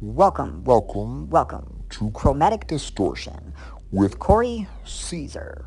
Welcome, 0.00 0.64
Welcome 0.64 1.30
welcome 1.30 1.84
to 1.90 2.10
Chromatic 2.10 2.66
Distortion 2.66 3.54
with 3.92 4.18
Corey 4.18 4.66
Caesar. 4.84 5.64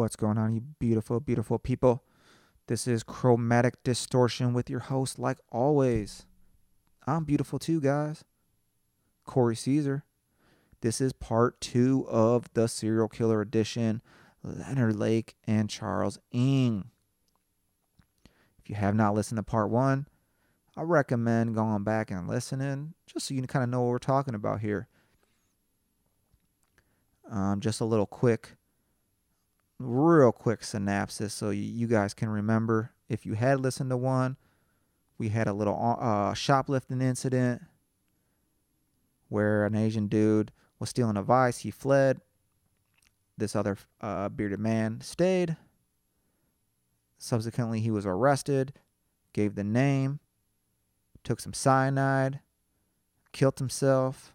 What's 0.00 0.16
going 0.16 0.38
on, 0.38 0.54
you 0.54 0.62
beautiful, 0.78 1.20
beautiful 1.20 1.58
people? 1.58 2.02
This 2.68 2.86
is 2.86 3.02
Chromatic 3.02 3.84
Distortion 3.84 4.54
with 4.54 4.70
your 4.70 4.80
host, 4.80 5.18
like 5.18 5.36
always. 5.52 6.24
I'm 7.06 7.24
beautiful 7.24 7.58
too, 7.58 7.82
guys. 7.82 8.24
Corey 9.26 9.54
Caesar. 9.54 10.04
This 10.80 11.02
is 11.02 11.12
part 11.12 11.60
two 11.60 12.06
of 12.08 12.50
the 12.54 12.66
serial 12.66 13.08
killer 13.08 13.42
edition 13.42 14.00
Leonard 14.42 14.96
Lake 14.96 15.36
and 15.46 15.68
Charles 15.68 16.18
Ng. 16.32 16.86
If 18.58 18.70
you 18.70 18.76
have 18.76 18.94
not 18.94 19.12
listened 19.12 19.36
to 19.36 19.42
part 19.42 19.68
one, 19.68 20.08
I 20.78 20.80
recommend 20.80 21.54
going 21.54 21.84
back 21.84 22.10
and 22.10 22.26
listening 22.26 22.94
just 23.06 23.26
so 23.26 23.34
you 23.34 23.40
can 23.42 23.48
kind 23.48 23.64
of 23.64 23.68
know 23.68 23.82
what 23.82 23.90
we're 23.90 23.98
talking 23.98 24.34
about 24.34 24.60
here. 24.60 24.88
Um, 27.30 27.60
just 27.60 27.82
a 27.82 27.84
little 27.84 28.06
quick 28.06 28.56
real 29.80 30.30
quick 30.30 30.62
synopsis 30.62 31.32
so 31.32 31.50
you, 31.50 31.86
guys 31.86 32.12
can 32.12 32.28
remember. 32.28 32.92
If 33.08 33.24
you 33.26 33.32
had 33.32 33.60
listened 33.60 33.90
to 33.90 33.96
one 33.96 34.36
we 35.18 35.30
had 35.30 35.48
a 35.48 35.52
little 35.52 35.96
uh, 36.00 36.32
shoplifting 36.34 37.00
incident 37.00 37.62
where 39.28 39.66
an 39.66 39.74
asian 39.74 40.06
dude 40.06 40.52
was 40.78 40.90
stealing 40.90 41.16
a 41.16 41.22
vice 41.22 41.58
he 41.58 41.70
fled. 41.70 42.20
This 43.36 43.56
other 43.56 43.78
uh, 44.00 44.28
bearded 44.28 44.60
man 44.60 45.00
stayed. 45.00 45.56
Subsequently 47.18 47.80
he 47.80 47.90
was 47.90 48.06
arrested 48.06 48.74
gave 49.32 49.54
the 49.54 49.64
name 49.64 50.20
took 51.24 51.40
some 51.40 51.54
cyanide 51.54 52.40
killed 53.32 53.58
himself. 53.58 54.32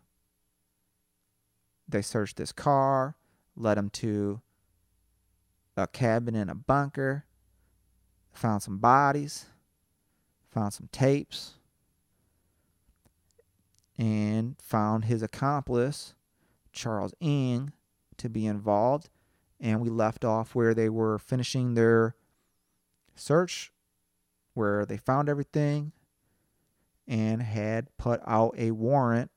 They 1.88 2.02
searched 2.02 2.38
this 2.38 2.52
car 2.52 3.16
led 3.56 3.78
him 3.78 3.90
to 3.90 4.42
a 5.78 5.88
cabin 5.88 6.36
in 6.36 6.50
a 6.50 6.56
bunker, 6.56 7.26
found 8.32 8.62
some 8.64 8.78
bodies, 8.78 9.46
found 10.50 10.74
some 10.74 10.90
tapes, 10.92 11.56
and 13.98 14.56
found 14.62 15.06
his 15.06 15.22
accomplice, 15.22 16.16
Charles 16.72 17.14
Ng, 17.22 17.72
to 18.18 18.30
be 18.30 18.46
involved. 18.46 19.10
And 19.60 19.80
we 19.80 19.90
left 19.90 20.26
off 20.26 20.54
where 20.54 20.74
they 20.74 20.90
were 20.90 21.18
finishing 21.18 21.74
their 21.74 22.16
search, 23.16 23.72
where 24.54 24.86
they 24.86 24.98
found 24.98 25.30
everything 25.30 25.94
and 27.08 27.42
had 27.42 27.96
put 27.98 28.22
out 28.26 28.54
a 28.58 28.72
warrant 28.72 29.32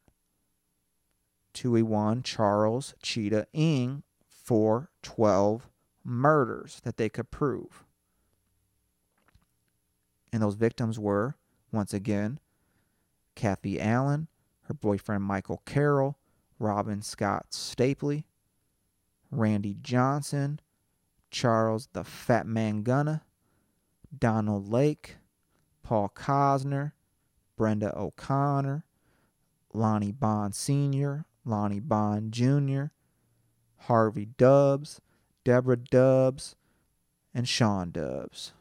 to 1.54 1.76
a 1.76 1.82
one 1.82 2.22
Charles 2.22 2.94
Cheetah 3.02 3.46
Ng 3.52 4.02
for 4.28 4.90
12 5.02 5.68
murders 6.08 6.80
that 6.84 6.96
they 6.96 7.08
could 7.08 7.30
prove. 7.30 7.84
And 10.32 10.42
those 10.42 10.56
victims 10.56 10.98
were, 10.98 11.36
once 11.72 11.92
again, 11.92 12.40
Kathy 13.34 13.80
Allen, 13.80 14.28
her 14.62 14.74
boyfriend 14.74 15.22
Michael 15.22 15.62
Carroll, 15.64 16.18
Robin 16.58 17.02
Scott 17.02 17.46
Stapley, 17.50 18.24
Randy 19.30 19.76
Johnson, 19.80 20.60
Charles 21.30 21.88
the 21.92 22.04
Fat 22.04 22.46
Man 22.46 22.82
Gunnar, 22.82 23.22
Donald 24.16 24.68
Lake, 24.68 25.16
Paul 25.82 26.10
Cosner, 26.14 26.92
Brenda 27.56 27.96
O'Connor, 27.96 28.84
Lonnie 29.72 30.12
Bond 30.12 30.54
Sr., 30.54 31.26
Lonnie 31.44 31.80
Bond 31.80 32.32
Jr., 32.32 32.86
Harvey 33.82 34.26
Dubs, 34.26 35.00
Deborah 35.48 35.78
Dubs, 35.78 36.56
and 37.32 37.48
Sean 37.48 37.90
Dubs. 37.90 38.52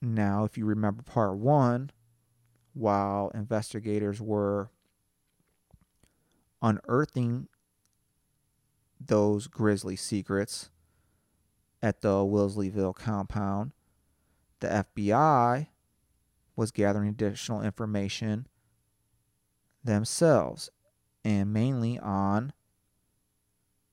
Now, 0.00 0.44
if 0.44 0.56
you 0.56 0.64
remember 0.64 1.02
part 1.02 1.36
one, 1.36 1.90
while 2.72 3.30
investigators 3.34 4.22
were 4.22 4.70
unearthing 6.62 7.48
those 8.98 9.46
grisly 9.48 9.96
secrets 9.96 10.70
at 11.82 12.00
the 12.00 12.24
Wilseyville 12.24 12.94
compound, 12.96 13.72
the 14.60 14.86
FBI 14.96 15.66
was 16.56 16.70
gathering 16.70 17.10
additional 17.10 17.60
information 17.60 18.46
themselves 19.84 20.70
and 21.22 21.52
mainly 21.52 21.98
on 21.98 22.54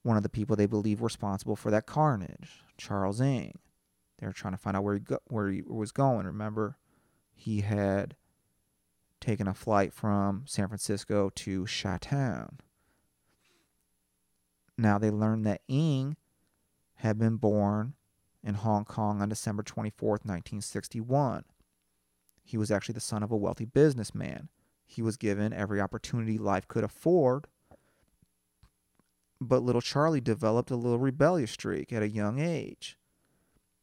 one 0.06 0.18
of 0.18 0.24
the 0.24 0.30
people 0.30 0.56
they 0.56 0.68
believe 0.68 1.02
responsible 1.02 1.56
for 1.56 1.72
that 1.72 1.88
carnage, 1.88 2.62
Charles 2.78 3.20
Ng. 3.20 3.58
They 4.20 4.28
were 4.28 4.34
trying 4.34 4.54
to 4.54 4.58
find 4.60 4.78
out 4.78 4.84
where 4.84 4.94
he 4.94 5.00
go, 5.00 5.18
where 5.26 5.50
he 5.50 5.64
was 5.66 5.92
going. 5.92 6.28
Remember, 6.28 6.78
he 7.34 7.62
had 7.62 8.16
taken 9.20 9.48
a 9.48 9.54
flight 9.56 9.92
from 9.92 10.44
San 10.46 10.68
Francisco 10.68 11.32
to 11.34 11.66
Chi-Town. 11.66 12.60
Now 14.78 15.00
they 15.00 15.10
learned 15.10 15.44
that 15.48 15.62
Ng 15.68 16.18
had 16.98 17.18
been 17.18 17.38
born 17.38 17.96
in 18.44 18.54
Hong 18.54 18.86
Kong 18.86 19.24
on 19.24 19.30
December 19.30 19.64
24th, 19.64 20.24
1961. 20.24 21.46
He 22.44 22.58
was 22.58 22.70
actually 22.70 22.94
the 22.94 23.00
son 23.00 23.24
of 23.24 23.32
a 23.32 23.38
wealthy 23.38 23.66
businessman. 23.66 24.50
He 24.86 25.02
was 25.02 25.18
given 25.18 25.52
every 25.52 25.82
opportunity 25.82 26.38
life 26.38 26.68
could 26.68 26.84
afford 26.84 27.48
but 29.42 29.64
little 29.64 29.82
Charlie 29.82 30.22
developed 30.22 30.72
a 30.72 30.76
little 30.76 31.00
rebellious 31.00 31.52
streak 31.52 31.92
at 31.92 32.04
a 32.04 32.10
young 32.10 32.40
age 32.40 32.98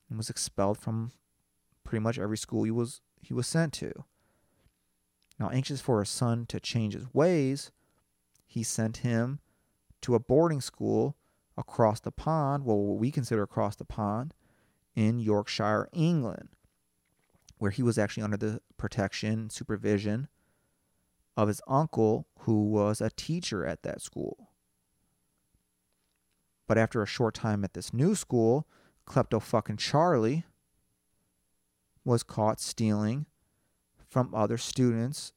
and 0.08 0.18
was 0.18 0.30
expelled 0.30 0.78
from 0.78 1.12
pretty 1.84 2.02
much 2.02 2.18
every 2.18 2.38
school 2.38 2.64
he 2.64 2.70
was 2.70 3.00
he 3.20 3.34
was 3.34 3.46
sent 3.46 3.72
to. 3.74 3.92
Now 5.38 5.50
anxious 5.50 5.80
for 5.80 6.00
his 6.00 6.08
son 6.08 6.46
to 6.46 6.60
change 6.60 6.94
his 6.94 7.12
ways, 7.12 7.70
he 8.46 8.62
sent 8.62 8.98
him 8.98 9.40
to 10.02 10.14
a 10.14 10.20
boarding 10.20 10.60
school 10.60 11.16
across 11.56 12.00
the 12.00 12.12
pond, 12.12 12.64
well 12.64 12.78
what 12.78 12.98
we 12.98 13.10
consider 13.10 13.42
across 13.42 13.76
the 13.76 13.84
pond 13.84 14.34
in 14.94 15.18
Yorkshire, 15.18 15.88
England, 15.92 16.50
where 17.58 17.70
he 17.70 17.82
was 17.82 17.98
actually 17.98 18.22
under 18.22 18.36
the 18.36 18.60
protection 18.76 19.50
supervision 19.50 20.28
of 21.36 21.48
his 21.48 21.62
uncle 21.66 22.26
who 22.40 22.68
was 22.68 23.00
a 23.00 23.10
teacher 23.10 23.64
at 23.64 23.82
that 23.82 24.02
school. 24.02 24.51
But 26.66 26.78
after 26.78 27.02
a 27.02 27.06
short 27.06 27.34
time 27.34 27.64
at 27.64 27.74
this 27.74 27.92
new 27.92 28.14
school, 28.14 28.66
klepto 29.06 29.40
fucking 29.42 29.78
Charlie 29.78 30.44
was 32.04 32.22
caught 32.22 32.60
stealing 32.60 33.26
from 34.08 34.34
other 34.34 34.58
students 34.58 35.32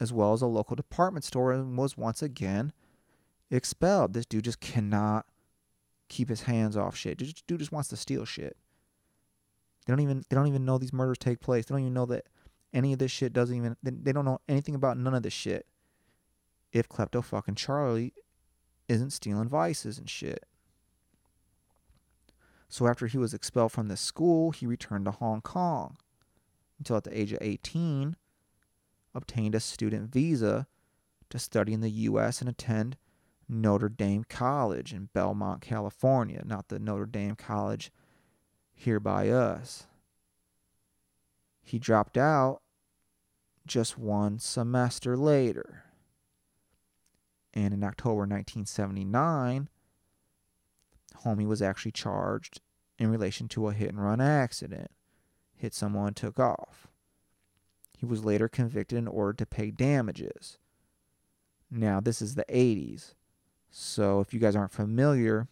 as 0.00 0.12
well 0.12 0.32
as 0.32 0.42
a 0.42 0.46
local 0.46 0.76
department 0.76 1.24
store 1.24 1.52
and 1.52 1.76
was 1.76 1.96
once 1.96 2.22
again 2.22 2.72
expelled. 3.50 4.12
This 4.12 4.26
dude 4.26 4.44
just 4.44 4.60
cannot 4.60 5.26
keep 6.08 6.28
his 6.28 6.42
hands 6.42 6.76
off 6.76 6.96
shit. 6.96 7.18
This 7.18 7.32
dude 7.32 7.60
just 7.60 7.72
wants 7.72 7.88
to 7.88 7.96
steal 7.96 8.24
shit. 8.24 8.56
They 9.86 9.92
don't 9.92 10.00
even 10.00 10.24
they 10.28 10.36
don't 10.36 10.48
even 10.48 10.64
know 10.64 10.78
these 10.78 10.92
murders 10.92 11.18
take 11.18 11.40
place. 11.40 11.66
They 11.66 11.72
don't 11.72 11.82
even 11.82 11.94
know 11.94 12.06
that 12.06 12.26
any 12.72 12.92
of 12.92 12.98
this 12.98 13.10
shit 13.10 13.32
doesn't 13.32 13.56
even 13.56 13.76
they, 13.82 13.90
they 13.90 14.12
don't 14.12 14.24
know 14.24 14.40
anything 14.48 14.74
about 14.74 14.98
none 14.98 15.14
of 15.14 15.22
this 15.22 15.32
shit. 15.32 15.66
If 16.72 16.88
klepto 16.88 17.24
fucking 17.24 17.54
Charlie 17.54 18.12
isn't 18.88 19.10
stealing 19.10 19.48
vices 19.48 19.98
and 19.98 20.08
shit. 20.08 20.44
So 22.68 22.86
after 22.86 23.06
he 23.06 23.18
was 23.18 23.34
expelled 23.34 23.72
from 23.72 23.88
this 23.88 24.00
school, 24.00 24.50
he 24.50 24.66
returned 24.66 25.04
to 25.04 25.12
Hong 25.12 25.40
Kong 25.40 25.96
until 26.78 26.96
at 26.96 27.04
the 27.04 27.18
age 27.18 27.32
of 27.32 27.38
18 27.40 28.16
obtained 29.14 29.54
a 29.54 29.60
student 29.60 30.12
visa 30.12 30.66
to 31.30 31.38
study 31.38 31.72
in 31.72 31.80
the 31.80 31.90
U.S. 31.90 32.40
and 32.40 32.48
attend 32.48 32.96
Notre 33.48 33.88
Dame 33.88 34.24
College 34.24 34.92
in 34.92 35.08
Belmont, 35.12 35.62
California, 35.62 36.42
not 36.44 36.68
the 36.68 36.78
Notre 36.78 37.06
Dame 37.06 37.36
College 37.36 37.90
here 38.74 39.00
by 39.00 39.28
us. 39.28 39.86
He 41.62 41.78
dropped 41.78 42.18
out 42.18 42.60
just 43.66 43.98
one 43.98 44.38
semester 44.38 45.16
later. 45.16 45.85
And 47.56 47.72
in 47.72 47.82
October 47.82 48.20
1979, 48.20 49.70
Homie 51.24 51.46
was 51.46 51.62
actually 51.62 51.92
charged 51.92 52.60
in 52.98 53.10
relation 53.10 53.48
to 53.48 53.68
a 53.68 53.72
hit 53.72 53.88
and 53.88 54.04
run 54.04 54.20
accident. 54.20 54.90
Hit 55.54 55.72
someone, 55.72 56.12
took 56.12 56.38
off. 56.38 56.86
He 57.96 58.04
was 58.04 58.24
later 58.24 58.46
convicted 58.46 58.98
and 58.98 59.08
ordered 59.08 59.38
to 59.38 59.46
pay 59.46 59.70
damages. 59.70 60.58
Now, 61.70 61.98
this 61.98 62.20
is 62.20 62.34
the 62.34 62.44
80s. 62.44 63.14
So, 63.70 64.20
if 64.20 64.34
you 64.34 64.38
guys 64.38 64.54
aren't 64.54 64.72
familiar, 64.72 65.48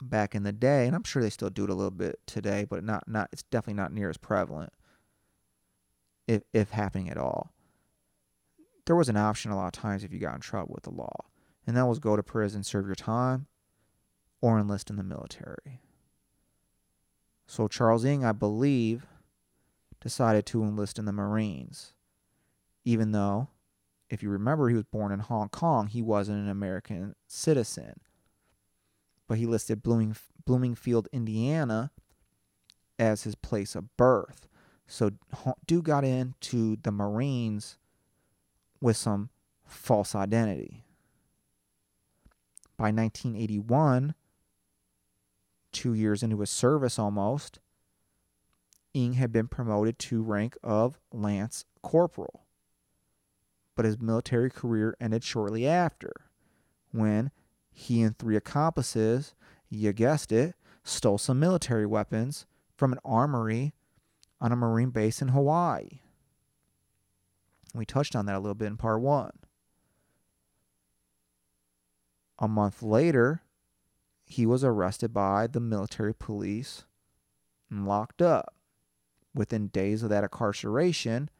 back 0.00 0.36
in 0.36 0.44
the 0.44 0.52
day, 0.52 0.86
and 0.86 0.94
I'm 0.94 1.02
sure 1.02 1.20
they 1.20 1.30
still 1.30 1.50
do 1.50 1.64
it 1.64 1.70
a 1.70 1.74
little 1.74 1.90
bit 1.90 2.20
today, 2.26 2.64
but 2.64 2.84
not 2.84 3.08
not 3.08 3.28
it's 3.32 3.42
definitely 3.42 3.74
not 3.74 3.92
near 3.92 4.08
as 4.08 4.16
prevalent 4.16 4.72
if 6.26 6.42
if 6.52 6.70
happening 6.70 7.10
at 7.10 7.18
all. 7.18 7.52
There 8.88 8.96
was 8.96 9.10
an 9.10 9.18
option 9.18 9.50
a 9.50 9.56
lot 9.56 9.66
of 9.66 9.72
times 9.72 10.02
if 10.02 10.14
you 10.14 10.18
got 10.18 10.34
in 10.34 10.40
trouble 10.40 10.72
with 10.72 10.84
the 10.84 10.90
law, 10.90 11.26
and 11.66 11.76
that 11.76 11.86
was 11.86 11.98
go 11.98 12.16
to 12.16 12.22
prison, 12.22 12.64
serve 12.64 12.86
your 12.86 12.94
time, 12.94 13.46
or 14.40 14.58
enlist 14.58 14.88
in 14.88 14.96
the 14.96 15.02
military. 15.02 15.82
So 17.46 17.68
Charles 17.68 18.06
Ng, 18.06 18.24
I 18.24 18.32
believe, 18.32 19.04
decided 20.00 20.46
to 20.46 20.62
enlist 20.62 20.98
in 20.98 21.04
the 21.04 21.12
Marines, 21.12 21.92
even 22.86 23.12
though, 23.12 23.48
if 24.08 24.22
you 24.22 24.30
remember, 24.30 24.70
he 24.70 24.74
was 24.74 24.84
born 24.84 25.12
in 25.12 25.20
Hong 25.20 25.50
Kong, 25.50 25.88
he 25.88 26.00
wasn't 26.00 26.38
an 26.38 26.48
American 26.48 27.14
citizen. 27.26 28.00
But 29.26 29.36
he 29.36 29.44
listed 29.44 29.82
Blooming, 29.82 30.16
Bloomingfield, 30.46 31.08
Indiana 31.12 31.90
as 32.98 33.24
his 33.24 33.34
place 33.34 33.74
of 33.74 33.94
birth. 33.98 34.48
So 34.86 35.10
dude 35.66 35.84
got 35.84 36.06
into 36.06 36.78
the 36.82 36.90
Marines 36.90 37.76
with 38.80 38.96
some 38.96 39.30
false 39.66 40.14
identity. 40.14 40.84
By 42.76 42.90
1981, 42.90 44.14
two 45.72 45.94
years 45.94 46.22
into 46.22 46.40
his 46.40 46.50
service 46.50 46.98
almost, 46.98 47.58
Ng 48.94 49.14
had 49.14 49.32
been 49.32 49.48
promoted 49.48 49.98
to 49.98 50.22
rank 50.22 50.56
of 50.62 50.98
Lance 51.12 51.64
Corporal. 51.82 52.46
But 53.74 53.84
his 53.84 54.00
military 54.00 54.50
career 54.50 54.96
ended 55.00 55.22
shortly 55.22 55.66
after, 55.66 56.12
when 56.90 57.30
he 57.70 58.02
and 58.02 58.16
three 58.16 58.36
accomplices, 58.36 59.34
you 59.68 59.92
guessed 59.92 60.32
it, 60.32 60.54
stole 60.82 61.18
some 61.18 61.38
military 61.38 61.86
weapons 61.86 62.46
from 62.76 62.92
an 62.92 62.98
armory 63.04 63.74
on 64.40 64.52
a 64.52 64.56
Marine 64.56 64.90
base 64.90 65.20
in 65.20 65.28
Hawaii. 65.28 66.00
We 67.78 67.86
touched 67.86 68.16
on 68.16 68.26
that 68.26 68.34
a 68.34 68.40
little 68.40 68.56
bit 68.56 68.66
in 68.66 68.76
part 68.76 69.00
one. 69.00 69.30
A 72.40 72.48
month 72.48 72.82
later, 72.82 73.42
he 74.26 74.44
was 74.46 74.64
arrested 74.64 75.14
by 75.14 75.46
the 75.46 75.60
military 75.60 76.12
police 76.12 76.84
and 77.70 77.86
locked 77.86 78.20
up. 78.20 78.54
Within 79.32 79.68
days 79.68 80.02
of 80.02 80.08
that 80.08 80.24
incarceration, 80.24 81.30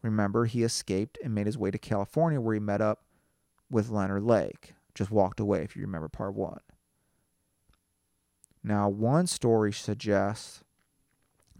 remember, 0.00 0.46
he 0.46 0.62
escaped 0.62 1.18
and 1.22 1.34
made 1.34 1.46
his 1.46 1.58
way 1.58 1.70
to 1.70 1.78
California 1.78 2.40
where 2.40 2.54
he 2.54 2.60
met 2.60 2.80
up 2.80 3.02
with 3.70 3.90
Leonard 3.90 4.22
Lake. 4.22 4.72
Just 4.94 5.10
walked 5.10 5.40
away, 5.40 5.62
if 5.62 5.76
you 5.76 5.82
remember 5.82 6.08
part 6.08 6.32
one. 6.34 6.60
Now, 8.64 8.88
one 8.88 9.26
story 9.26 9.72
suggests 9.72 10.64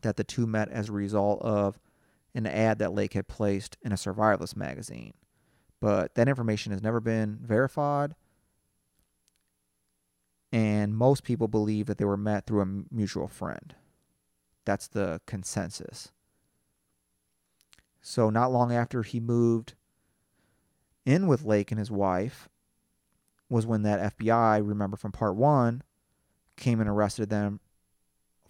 that 0.00 0.16
the 0.16 0.24
two 0.24 0.46
met 0.46 0.70
as 0.70 0.88
a 0.88 0.92
result 0.92 1.42
of 1.42 1.78
an 2.34 2.46
ad 2.46 2.78
that 2.78 2.94
Lake 2.94 3.12
had 3.14 3.28
placed 3.28 3.76
in 3.82 3.92
a 3.92 3.96
survivalist 3.96 4.56
magazine. 4.56 5.14
But 5.80 6.14
that 6.14 6.28
information 6.28 6.72
has 6.72 6.82
never 6.82 7.00
been 7.00 7.38
verified. 7.42 8.14
And 10.52 10.94
most 10.94 11.24
people 11.24 11.48
believe 11.48 11.86
that 11.86 11.98
they 11.98 12.04
were 12.04 12.16
met 12.16 12.46
through 12.46 12.60
a 12.60 12.94
mutual 12.94 13.28
friend. 13.28 13.74
That's 14.64 14.86
the 14.86 15.20
consensus. 15.26 16.12
So, 18.00 18.30
not 18.30 18.52
long 18.52 18.72
after 18.72 19.02
he 19.02 19.20
moved 19.20 19.74
in 21.04 21.26
with 21.26 21.44
Lake 21.44 21.70
and 21.70 21.78
his 21.78 21.90
wife, 21.90 22.48
was 23.48 23.66
when 23.66 23.82
that 23.82 24.18
FBI, 24.18 24.66
remember 24.66 24.96
from 24.96 25.12
part 25.12 25.36
one, 25.36 25.82
came 26.56 26.80
and 26.80 26.88
arrested 26.88 27.28
them 27.28 27.60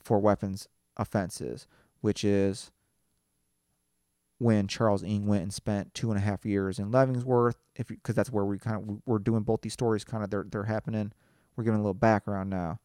for 0.02 0.18
weapons 0.18 0.68
offenses, 0.96 1.66
which 2.00 2.24
is 2.24 2.70
when 4.42 4.66
Charles 4.66 5.04
Ng 5.04 5.26
went 5.26 5.44
and 5.44 5.54
spent 5.54 5.94
two 5.94 6.10
and 6.10 6.18
a 6.18 6.20
half 6.20 6.44
years 6.44 6.80
in 6.80 6.90
Leavenworth, 6.90 7.56
if 7.76 7.86
because 7.86 8.16
that's 8.16 8.30
where 8.30 8.44
we 8.44 8.58
kind 8.58 8.76
of 8.76 9.00
we're 9.06 9.20
doing 9.20 9.44
both 9.44 9.60
these 9.60 9.72
stories, 9.72 10.02
kind 10.02 10.24
of 10.24 10.30
they're 10.30 10.44
they're 10.50 10.64
happening. 10.64 11.12
We're 11.54 11.62
giving 11.62 11.78
a 11.78 11.82
little 11.82 11.94
background 11.94 12.50
now. 12.50 12.80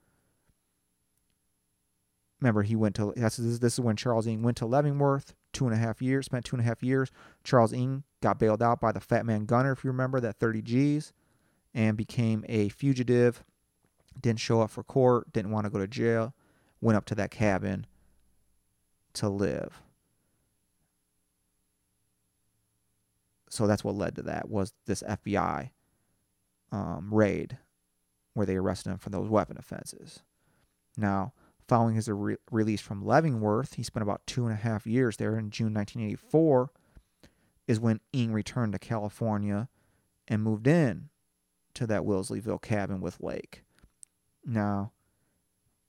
Remember, 2.40 2.62
he 2.62 2.76
went 2.76 2.94
to 2.96 3.12
this 3.16 3.40
is 3.40 3.60
this 3.60 3.74
is 3.74 3.80
when 3.80 3.96
Charles 3.96 4.28
Ng 4.28 4.44
went 4.44 4.58
to 4.58 4.68
Leavenworth, 4.68 5.34
two 5.52 5.66
and 5.66 5.74
a 5.74 5.78
half 5.78 6.00
years, 6.00 6.28
spent 6.28 6.46
two 6.46 6.56
and 6.56 6.64
a 6.64 6.68
half 6.68 6.84
years. 6.84 7.12
Charles 7.44 7.74
Ng 7.74 8.04
got 8.22 8.38
bailed 8.38 8.62
out 8.62 8.80
by 8.80 8.92
the 8.92 9.00
Fat 9.00 9.26
Man 9.26 9.46
Gunnar, 9.46 9.72
if 9.72 9.84
you 9.84 9.90
remember 9.90 10.20
that 10.20 10.40
30 10.40 10.62
G's, 10.62 11.12
and 11.74 11.98
became 11.98 12.46
a 12.48 12.70
fugitive. 12.70 13.44
Didn't 14.22 14.40
show 14.40 14.62
up 14.62 14.70
for 14.70 14.84
court, 14.84 15.34
didn't 15.34 15.52
want 15.52 15.66
to 15.66 15.72
go 15.72 15.80
to 15.80 15.88
jail, 15.88 16.36
went 16.82 16.98
up 16.98 17.06
to 17.06 17.16
that 17.16 17.32
cabin 17.32 17.88
to 19.14 19.30
live. 19.30 19.82
So 23.50 23.68
that's 23.68 23.84
what 23.84 23.96
led 23.96 24.16
to 24.16 24.22
that 24.24 24.50
was 24.50 24.74
this 24.86 25.04
FBI 25.04 25.72
um, 26.72 27.10
raid 27.12 27.58
where 28.34 28.46
they 28.46 28.56
arrested 28.56 28.92
him 28.92 28.98
for 28.98 29.10
those 29.10 29.30
weapon 29.30 29.58
offenses. 29.58 30.22
Now, 30.98 31.34
following 31.68 31.96
his 31.96 32.10
re- 32.10 32.38
release 32.52 32.82
from 32.82 33.06
Leavenworth, 33.06 33.76
he 33.76 33.84
spent 33.84 34.04
about 34.04 34.26
two 34.28 34.46
and 34.46 34.54
a 34.54 34.58
half 34.58 34.86
years 34.86 35.18
there. 35.18 35.38
In 35.38 35.50
June 35.50 35.74
1984, 35.74 36.72
is 37.68 37.80
when 37.80 38.00
Ng 38.14 38.32
returned 38.32 38.74
to 38.74 38.80
California 38.80 39.70
and 40.28 40.42
moved 40.42 40.68
in 40.68 41.10
to 41.74 41.86
that 41.88 42.04
Wilseyville 42.04 42.62
cabin 42.62 43.02
with 43.02 43.22
Lake. 43.22 43.64
Now, 44.46 44.92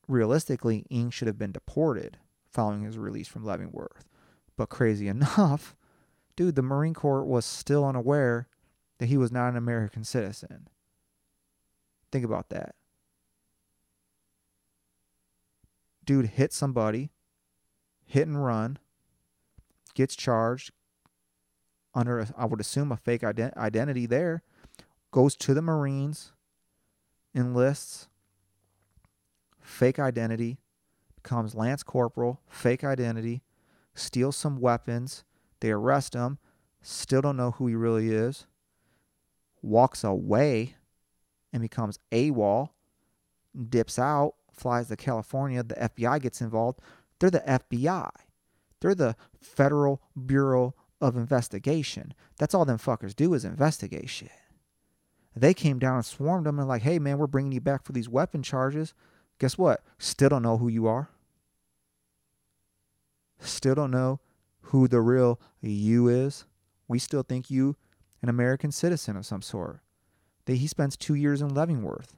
realistically, 0.06 0.84
Ng 0.90 1.10
should 1.10 1.28
have 1.28 1.38
been 1.38 1.52
deported 1.52 2.18
following 2.50 2.82
his 2.82 2.98
release 2.98 3.28
from 3.28 3.44
Leavenworth. 3.44 4.04
But 4.56 4.68
crazy 4.68 5.08
enough, 5.08 5.76
dude, 6.38 6.54
the 6.54 6.62
Marine 6.62 6.94
Corps 6.94 7.24
was 7.24 7.44
still 7.44 7.84
unaware 7.84 8.46
that 8.98 9.06
he 9.06 9.16
was 9.16 9.32
not 9.32 9.48
an 9.48 9.56
American 9.56 10.04
citizen. 10.04 10.68
Think 12.12 12.24
about 12.24 12.48
that. 12.50 12.76
Dude 16.04 16.26
hit 16.26 16.52
somebody, 16.52 17.10
hit 18.06 18.28
and 18.28 18.44
run, 18.44 18.78
gets 19.94 20.14
charged 20.14 20.70
under, 21.92 22.28
I 22.36 22.44
would 22.44 22.60
assume, 22.60 22.92
a 22.92 22.96
fake 22.96 23.22
ident- 23.22 23.56
identity 23.56 24.06
there, 24.06 24.44
goes 25.10 25.34
to 25.38 25.54
the 25.54 25.62
Marines, 25.62 26.30
enlists, 27.34 28.06
fake 29.60 29.98
identity, 29.98 30.58
becomes 31.16 31.56
Lance 31.56 31.82
Corporal, 31.82 32.40
fake 32.46 32.84
identity, 32.84 33.42
steals 33.92 34.36
some 34.36 34.60
weapons. 34.60 35.24
They 35.60 35.70
arrest 35.70 36.14
him, 36.14 36.38
still 36.82 37.20
don't 37.20 37.36
know 37.36 37.52
who 37.52 37.66
he 37.66 37.74
really 37.74 38.10
is, 38.10 38.46
walks 39.62 40.04
away 40.04 40.76
and 41.52 41.62
becomes 41.62 41.98
AWOL, 42.12 42.70
dips 43.68 43.98
out, 43.98 44.34
flies 44.52 44.88
to 44.88 44.96
California. 44.96 45.62
The 45.62 45.74
FBI 45.74 46.20
gets 46.20 46.40
involved. 46.40 46.80
They're 47.18 47.30
the 47.30 47.40
FBI. 47.40 48.10
They're 48.80 48.94
the 48.94 49.16
Federal 49.40 50.02
Bureau 50.26 50.74
of 51.00 51.16
Investigation. 51.16 52.14
That's 52.38 52.54
all 52.54 52.64
them 52.64 52.78
fuckers 52.78 53.16
do 53.16 53.34
is 53.34 53.44
investigate 53.44 54.08
shit. 54.08 54.30
They 55.34 55.54
came 55.54 55.78
down 55.78 55.96
and 55.96 56.06
swarmed 56.06 56.46
them 56.46 56.58
and 56.58 56.68
like, 56.68 56.82
hey 56.82 56.98
man, 56.98 57.18
we're 57.18 57.26
bringing 57.26 57.52
you 57.52 57.60
back 57.60 57.84
for 57.84 57.92
these 57.92 58.08
weapon 58.08 58.42
charges. 58.42 58.94
Guess 59.38 59.56
what? 59.56 59.82
Still 59.98 60.30
don't 60.30 60.42
know 60.42 60.58
who 60.58 60.68
you 60.68 60.86
are. 60.86 61.10
Still 63.40 63.76
don't 63.76 63.92
know 63.92 64.20
who 64.68 64.88
the 64.88 65.00
real 65.00 65.40
you 65.60 66.08
is. 66.08 66.44
We 66.86 66.98
still 66.98 67.22
think 67.22 67.50
you 67.50 67.76
an 68.22 68.28
American 68.28 68.72
citizen 68.72 69.16
of 69.16 69.26
some 69.26 69.42
sort. 69.42 69.80
That 70.46 70.56
he 70.56 70.66
spends 70.66 70.96
two 70.96 71.14
years 71.14 71.42
in 71.42 71.54
Leavenworth. 71.54 72.16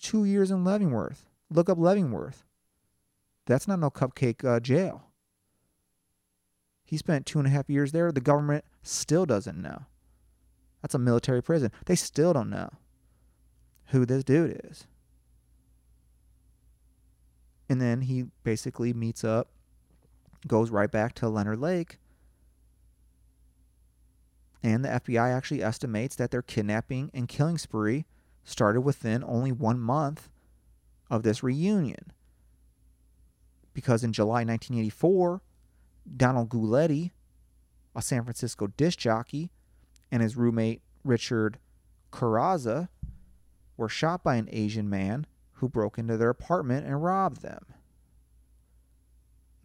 Two 0.00 0.24
years 0.24 0.50
in 0.50 0.64
Leavenworth. 0.64 1.26
Look 1.50 1.68
up 1.68 1.78
Leavenworth. 1.78 2.44
That's 3.46 3.68
not 3.68 3.78
no 3.78 3.90
cupcake 3.90 4.44
uh, 4.44 4.60
jail. 4.60 5.04
He 6.84 6.96
spent 6.96 7.26
two 7.26 7.38
and 7.38 7.48
a 7.48 7.50
half 7.50 7.68
years 7.68 7.92
there. 7.92 8.12
The 8.12 8.20
government 8.20 8.64
still 8.82 9.26
doesn't 9.26 9.60
know. 9.60 9.86
That's 10.82 10.94
a 10.94 10.98
military 10.98 11.42
prison. 11.42 11.72
They 11.86 11.96
still 11.96 12.32
don't 12.32 12.50
know 12.50 12.70
who 13.86 14.06
this 14.06 14.24
dude 14.24 14.60
is. 14.64 14.86
And 17.68 17.80
then 17.80 18.02
he 18.02 18.26
basically 18.44 18.92
meets 18.92 19.24
up, 19.24 19.48
goes 20.46 20.70
right 20.70 20.90
back 20.90 21.14
to 21.16 21.28
Leonard 21.28 21.60
Lake. 21.60 21.98
And 24.62 24.84
the 24.84 24.88
FBI 24.88 25.34
actually 25.34 25.62
estimates 25.62 26.16
that 26.16 26.30
their 26.30 26.42
kidnapping 26.42 27.10
and 27.14 27.28
killing 27.28 27.58
spree 27.58 28.04
started 28.44 28.80
within 28.80 29.22
only 29.24 29.52
one 29.52 29.78
month 29.78 30.28
of 31.10 31.22
this 31.22 31.42
reunion. 31.42 32.12
Because 33.74 34.02
in 34.02 34.12
July 34.12 34.44
1984, 34.44 35.42
Donald 36.16 36.48
Giuletti, 36.48 37.10
a 37.94 38.02
San 38.02 38.24
Francisco 38.24 38.68
disc 38.68 38.98
jockey, 38.98 39.50
and 40.10 40.22
his 40.22 40.36
roommate 40.36 40.82
Richard 41.04 41.58
Carrazza 42.12 42.88
were 43.76 43.88
shot 43.88 44.24
by 44.24 44.36
an 44.36 44.48
Asian 44.50 44.88
man 44.88 45.26
who 45.54 45.68
broke 45.68 45.98
into 45.98 46.16
their 46.16 46.30
apartment 46.30 46.86
and 46.86 47.02
robbed 47.02 47.42
them. 47.42 47.64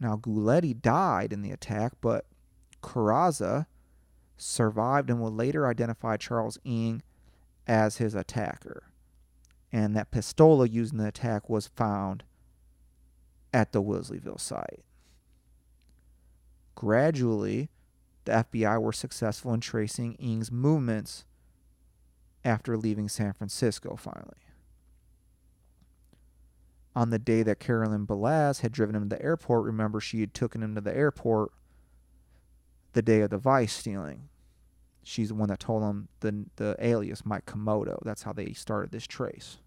Now, 0.02 0.16
Giuletti 0.16 0.82
died 0.82 1.32
in 1.32 1.42
the 1.42 1.52
attack, 1.52 1.92
but 2.00 2.26
Carrazza 2.82 3.66
survived 4.36 5.08
and 5.08 5.20
would 5.20 5.34
later 5.34 5.68
identify 5.68 6.16
Charles 6.16 6.58
Ng 6.64 7.04
as 7.68 7.98
his 7.98 8.16
attacker. 8.16 8.90
And 9.70 9.94
that 9.94 10.10
pistola 10.10 10.68
used 10.68 10.92
in 10.92 10.98
the 10.98 11.06
attack 11.06 11.48
was 11.48 11.68
found 11.68 12.24
at 13.54 13.70
the 13.70 13.80
Wilseyville 13.80 14.40
site. 14.40 14.82
Gradually, 16.74 17.70
the 18.24 18.32
FBI 18.32 18.82
were 18.82 18.92
successful 18.92 19.54
in 19.54 19.60
tracing 19.60 20.16
Ng's 20.18 20.50
movements 20.50 21.26
after 22.44 22.76
leaving 22.76 23.08
San 23.08 23.34
Francisco 23.34 23.94
finally. 23.94 24.34
On 26.94 27.10
the 27.10 27.18
day 27.18 27.42
that 27.42 27.58
Carolyn 27.58 28.06
Balazs 28.06 28.60
had 28.60 28.72
driven 28.72 28.94
him 28.94 29.08
to 29.08 29.16
the 29.16 29.22
airport, 29.22 29.64
remember 29.64 30.00
she 30.00 30.20
had 30.20 30.34
taken 30.34 30.62
him 30.62 30.74
to 30.74 30.80
the 30.80 30.94
airport 30.94 31.52
the 32.92 33.02
day 33.02 33.20
of 33.20 33.30
the 33.30 33.38
vice 33.38 33.72
stealing. 33.72 34.28
She's 35.02 35.28
the 35.28 35.34
one 35.34 35.48
that 35.48 35.58
told 35.58 35.82
him 35.82 36.08
the 36.20 36.44
the 36.56 36.76
alias 36.78 37.24
Mike 37.24 37.46
Komodo. 37.46 37.98
That's 38.04 38.22
how 38.22 38.32
they 38.32 38.52
started 38.52 38.92
this 38.92 39.06
trace. 39.06 39.58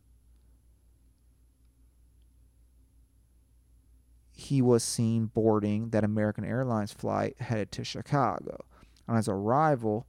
He 4.32 4.62
was 4.62 4.84
seen 4.84 5.26
boarding 5.28 5.90
that 5.90 6.04
American 6.04 6.46
Airlines 6.46 6.92
flight 6.92 7.40
headed 7.40 7.72
to 7.74 7.84
Chicago. 7.84 8.66
On 9.08 9.16
his 9.16 9.30
arrival, 9.30 10.08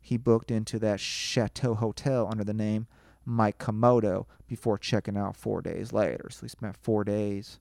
he 0.00 0.16
booked 0.16 0.50
into 0.50 0.78
that 0.78 0.98
Chateau 0.98 1.74
Hotel 1.74 2.26
under 2.30 2.44
the 2.44 2.54
name 2.54 2.86
Mike 3.26 3.58
Komodo 3.58 4.26
before 4.46 4.78
checking 4.78 5.16
out 5.16 5.36
four 5.36 5.60
days 5.60 5.92
later. 5.92 6.28
So 6.30 6.42
he 6.42 6.48
spent 6.48 6.76
four 6.76 7.04
days 7.04 7.58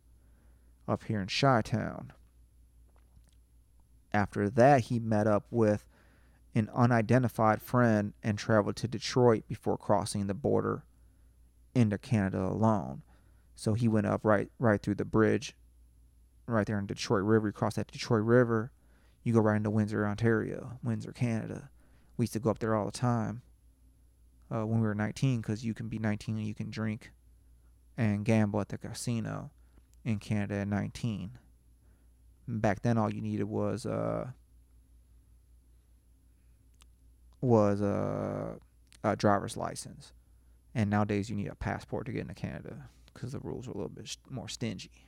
up 0.87 1.03
here 1.05 1.19
in 1.19 1.27
Chi 1.27 1.61
Town. 1.63 2.13
After 4.13 4.49
that, 4.49 4.81
he 4.81 4.99
met 4.99 5.27
up 5.27 5.45
with 5.49 5.83
an 6.53 6.69
unidentified 6.73 7.61
friend 7.61 8.13
and 8.23 8.37
traveled 8.37 8.77
to 8.77 8.87
Detroit 8.87 9.43
before 9.47 9.77
crossing 9.77 10.27
the 10.27 10.33
border 10.33 10.83
into 11.73 11.97
Canada 11.97 12.45
alone. 12.45 13.01
So 13.55 13.73
he 13.73 13.87
went 13.87 14.07
up 14.07 14.21
right 14.23 14.49
right 14.59 14.81
through 14.81 14.95
the 14.95 15.03
bridge, 15.03 15.55
right 16.45 16.65
there 16.65 16.79
in 16.79 16.85
Detroit 16.85 17.23
River. 17.23 17.47
You 17.47 17.53
cross 17.53 17.75
that 17.75 17.91
Detroit 17.91 18.23
River, 18.23 18.71
you 19.23 19.33
go 19.33 19.39
right 19.41 19.57
into 19.57 19.69
Windsor, 19.69 20.05
Ontario, 20.05 20.79
Windsor, 20.83 21.11
Canada. 21.11 21.69
We 22.15 22.23
used 22.23 22.33
to 22.33 22.39
go 22.39 22.51
up 22.51 22.59
there 22.59 22.75
all 22.75 22.85
the 22.85 22.91
time 22.91 23.41
uh, 24.53 24.65
when 24.65 24.81
we 24.81 24.87
were 24.87 24.95
19 24.95 25.41
because 25.41 25.65
you 25.65 25.73
can 25.73 25.87
be 25.87 25.99
19 25.99 26.37
and 26.37 26.47
you 26.47 26.53
can 26.53 26.69
drink 26.69 27.11
and 27.97 28.25
gamble 28.25 28.61
at 28.61 28.69
the 28.69 28.77
casino 28.77 29.51
in 30.03 30.19
Canada 30.19 30.55
at 30.55 30.67
19. 30.67 31.37
Back 32.47 32.81
then, 32.81 32.97
all 32.97 33.11
you 33.11 33.21
needed 33.21 33.45
was 33.45 33.85
uh, 33.87 34.27
was 37.41 37.81
a, 37.81 38.57
a 39.03 39.15
driver's 39.15 39.57
license, 39.57 40.13
and 40.75 40.89
nowadays 40.91 41.29
you 41.29 41.35
need 41.35 41.47
a 41.47 41.55
passport 41.55 42.05
to 42.05 42.11
get 42.11 42.21
into 42.21 42.35
Canada 42.35 42.89
because 43.13 43.31
the 43.31 43.39
rules 43.39 43.67
are 43.67 43.71
a 43.71 43.73
little 43.73 43.89
bit 43.89 44.15
more 44.29 44.47
stingy. 44.47 45.07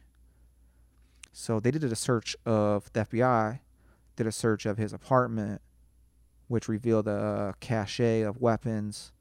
So 1.32 1.60
they 1.60 1.70
did 1.70 1.84
a 1.84 1.96
search 1.96 2.36
of 2.44 2.92
the 2.94 3.06
FBI, 3.06 3.60
did 4.16 4.26
a 4.26 4.32
search 4.32 4.66
of 4.66 4.80
his 4.80 4.94
apartment, 4.94 5.62
which 6.48 6.68
revealed 6.68 7.08
a 7.08 7.54
cache 7.60 8.00
of 8.00 8.42
weapons 8.42 9.12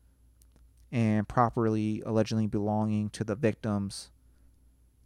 and 0.93 1.29
properly 1.29 2.03
allegedly 2.07 2.47
belonging 2.47 3.11
to 3.11 3.25
the 3.25 3.35
victims, 3.35 4.11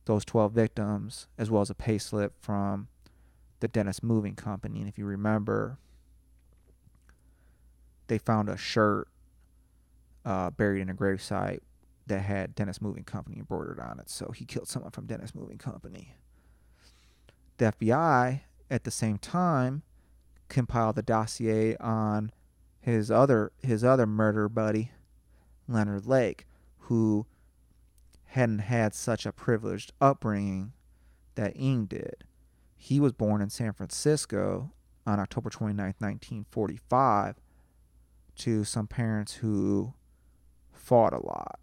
those 0.05 0.25
12 0.25 0.53
victims, 0.53 1.27
as 1.39 1.51
well 1.51 1.63
as 1.63 1.71
a 1.71 1.75
payslip 1.75 2.31
from 2.41 2.89
the 3.61 3.69
Dennis 3.69 4.03
Moving 4.03 4.35
Company. 4.35 4.81
And 4.81 4.89
if 4.89 4.99
you 4.99 5.05
remember, 5.05 5.79
they 8.09 8.19
found 8.19 8.49
a 8.49 8.57
shirt 8.57 9.09
uh, 10.25 10.51
buried 10.51 10.83
in 10.83 10.91
a 10.91 10.95
gravesite 10.95 11.61
that 12.07 12.21
had 12.21 12.55
Dennis 12.55 12.83
Moving 12.83 13.05
Company 13.05 13.39
embroidered 13.39 13.81
on 13.81 14.01
it. 14.01 14.11
So 14.11 14.33
he 14.33 14.45
killed 14.45 14.69
someone 14.69 14.91
from 14.91 15.07
Dennis 15.07 15.35
Moving 15.35 15.59
Company. 15.59 16.17
The 17.59 17.73
FBI, 17.73 18.41
at 18.71 18.85
the 18.85 18.91
same 18.91 19.19
time, 19.19 19.83
compiled 20.49 20.97
the 20.97 21.03
dossier 21.03 21.77
on 21.77 22.33
his 22.81 23.11
other 23.11 23.53
his 23.63 23.85
other 23.85 24.07
murder 24.07 24.49
buddy, 24.49 24.91
Leonard 25.71 26.07
Lake, 26.07 26.47
who 26.79 27.27
hadn't 28.27 28.61
had 28.61 28.95
such 28.95 29.27
a 29.27 29.33
privileged 29.33 29.93
upbringing 30.00 30.73
that 31.35 31.57
Ng 31.57 31.87
did. 31.87 32.25
He 32.77 33.00
was 33.00 33.12
born 33.12 33.41
in 33.41 33.50
San 33.50 33.73
Francisco 33.73 34.73
on 35.07 35.19
October 35.19 35.50
29, 35.50 35.95
1945, 35.99 37.37
to 38.37 38.65
some 38.65 38.87
parents 38.87 39.35
who 39.35 39.95
fought 40.73 41.12
a 41.12 41.25
lot. 41.25 41.59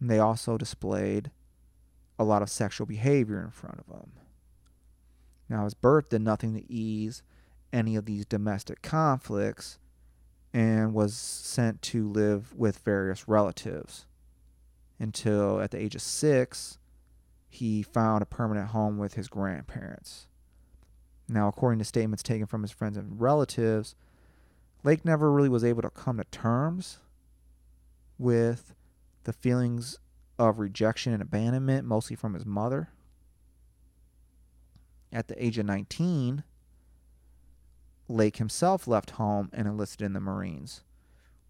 And 0.00 0.10
they 0.10 0.18
also 0.18 0.58
displayed 0.58 1.30
a 2.18 2.24
lot 2.24 2.42
of 2.42 2.50
sexual 2.50 2.86
behavior 2.86 3.40
in 3.40 3.50
front 3.50 3.78
of 3.78 3.94
him. 3.94 4.12
Now, 5.48 5.64
his 5.64 5.74
birth 5.74 6.08
did 6.08 6.22
nothing 6.22 6.54
to 6.54 6.72
ease 6.72 7.22
any 7.72 7.96
of 7.96 8.04
these 8.04 8.26
domestic 8.26 8.82
conflicts 8.82 9.78
and 10.52 10.92
was 10.92 11.14
sent 11.14 11.80
to 11.82 12.08
live 12.08 12.54
with 12.54 12.78
various 12.78 13.26
relatives 13.26 14.06
until 14.98 15.60
at 15.60 15.70
the 15.70 15.78
age 15.78 15.94
of 15.94 16.02
six 16.02 16.78
he 17.48 17.82
found 17.82 18.22
a 18.22 18.26
permanent 18.26 18.68
home 18.68 18.98
with 18.98 19.14
his 19.14 19.28
grandparents. 19.28 20.26
Now, 21.28 21.48
according 21.48 21.78
to 21.78 21.84
statements 21.84 22.22
taken 22.22 22.46
from 22.46 22.62
his 22.62 22.70
friends 22.70 22.96
and 22.96 23.20
relatives, 23.20 23.94
Lake 24.84 25.04
never 25.04 25.30
really 25.30 25.48
was 25.48 25.64
able 25.64 25.82
to 25.82 25.90
come 25.90 26.18
to 26.18 26.24
terms 26.24 26.98
with 28.18 28.74
the 29.24 29.32
feelings 29.32 29.98
of 30.38 30.58
rejection 30.58 31.12
and 31.12 31.22
abandonment, 31.22 31.86
mostly 31.86 32.16
from 32.16 32.34
his 32.34 32.44
mother. 32.44 32.90
At 35.12 35.28
the 35.28 35.44
age 35.44 35.58
of 35.58 35.66
19, 35.66 36.42
Lake 38.12 38.36
himself 38.36 38.86
left 38.86 39.12
home 39.12 39.48
and 39.52 39.66
enlisted 39.66 40.04
in 40.04 40.12
the 40.12 40.20
Marines, 40.20 40.84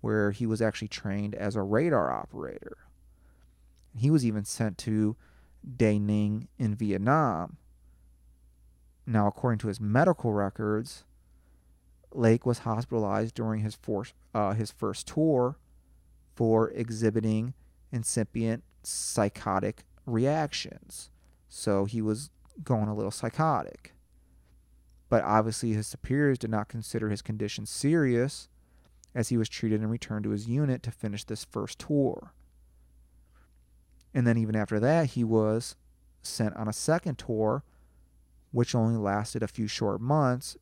where 0.01 0.31
he 0.31 0.47
was 0.47 0.63
actually 0.63 0.89
trained 0.89 1.35
as 1.35 1.57
a 1.57 1.63
radar 1.63 2.11
operator. 2.11 2.79
He 3.97 4.11
was 4.11 4.25
even 4.25 4.45
sent 4.45 4.79
to 4.79 5.17
Da 5.77 5.99
Nang 5.99 6.49
in 6.59 6.75
Vietnam. 6.75 7.57
Now, 9.07 9.27
according 9.27 9.59
to 9.59 9.69
his 9.69 9.81
medical 9.81 10.33
records, 10.33 11.05
Lake 12.13 12.47
was 12.47 12.61
hospitalized 12.61 13.35
during 13.35 13.63
his, 13.63 13.75
for, 13.75 14.07
uh, 14.35 14.53
his 14.53 14.71
first 14.71 15.09
tour 15.09 15.57
for 16.35 16.71
exhibiting 16.71 17.55
incipient 17.91 18.63
psychotic 18.83 19.85
reactions. 20.07 21.11
So 21.49 21.85
he 21.85 22.01
was 22.01 22.31
going 22.63 22.89
a 22.89 22.95
little 22.95 23.11
psychotic. 23.11 23.92
But 25.13 25.25
obviously, 25.25 25.75
his 25.75 25.87
superiors 25.87 26.39
did 26.39 26.49
not 26.49 26.71
consider 26.71 27.11
his 27.11 27.21
condition 27.21 27.67
serious 27.67 28.49
as 29.15 29.29
he 29.29 29.37
was 29.37 29.47
treated 29.47 29.83
and 29.83 29.91
returned 29.91 30.25
to 30.25 30.31
his 30.31 30.49
unit 30.49 30.83
to 30.85 30.91
finish 30.91 31.25
this 31.25 31.45
first 31.45 31.79
tour. 31.79 32.33
And 34.15 34.27
then, 34.27 34.39
even 34.39 34.57
after 34.57 34.81
that, 34.81 35.09
he 35.09 35.23
was 35.23 35.77
sent 36.23 36.57
on 36.57 36.67
a 36.67 36.73
second 36.73 37.19
tour, 37.19 37.63
which 38.53 38.75
only 38.75 38.97
lasted 38.97 39.43
a 39.43 39.49
few 39.49 39.69
short 39.69 40.01
months 40.01 40.57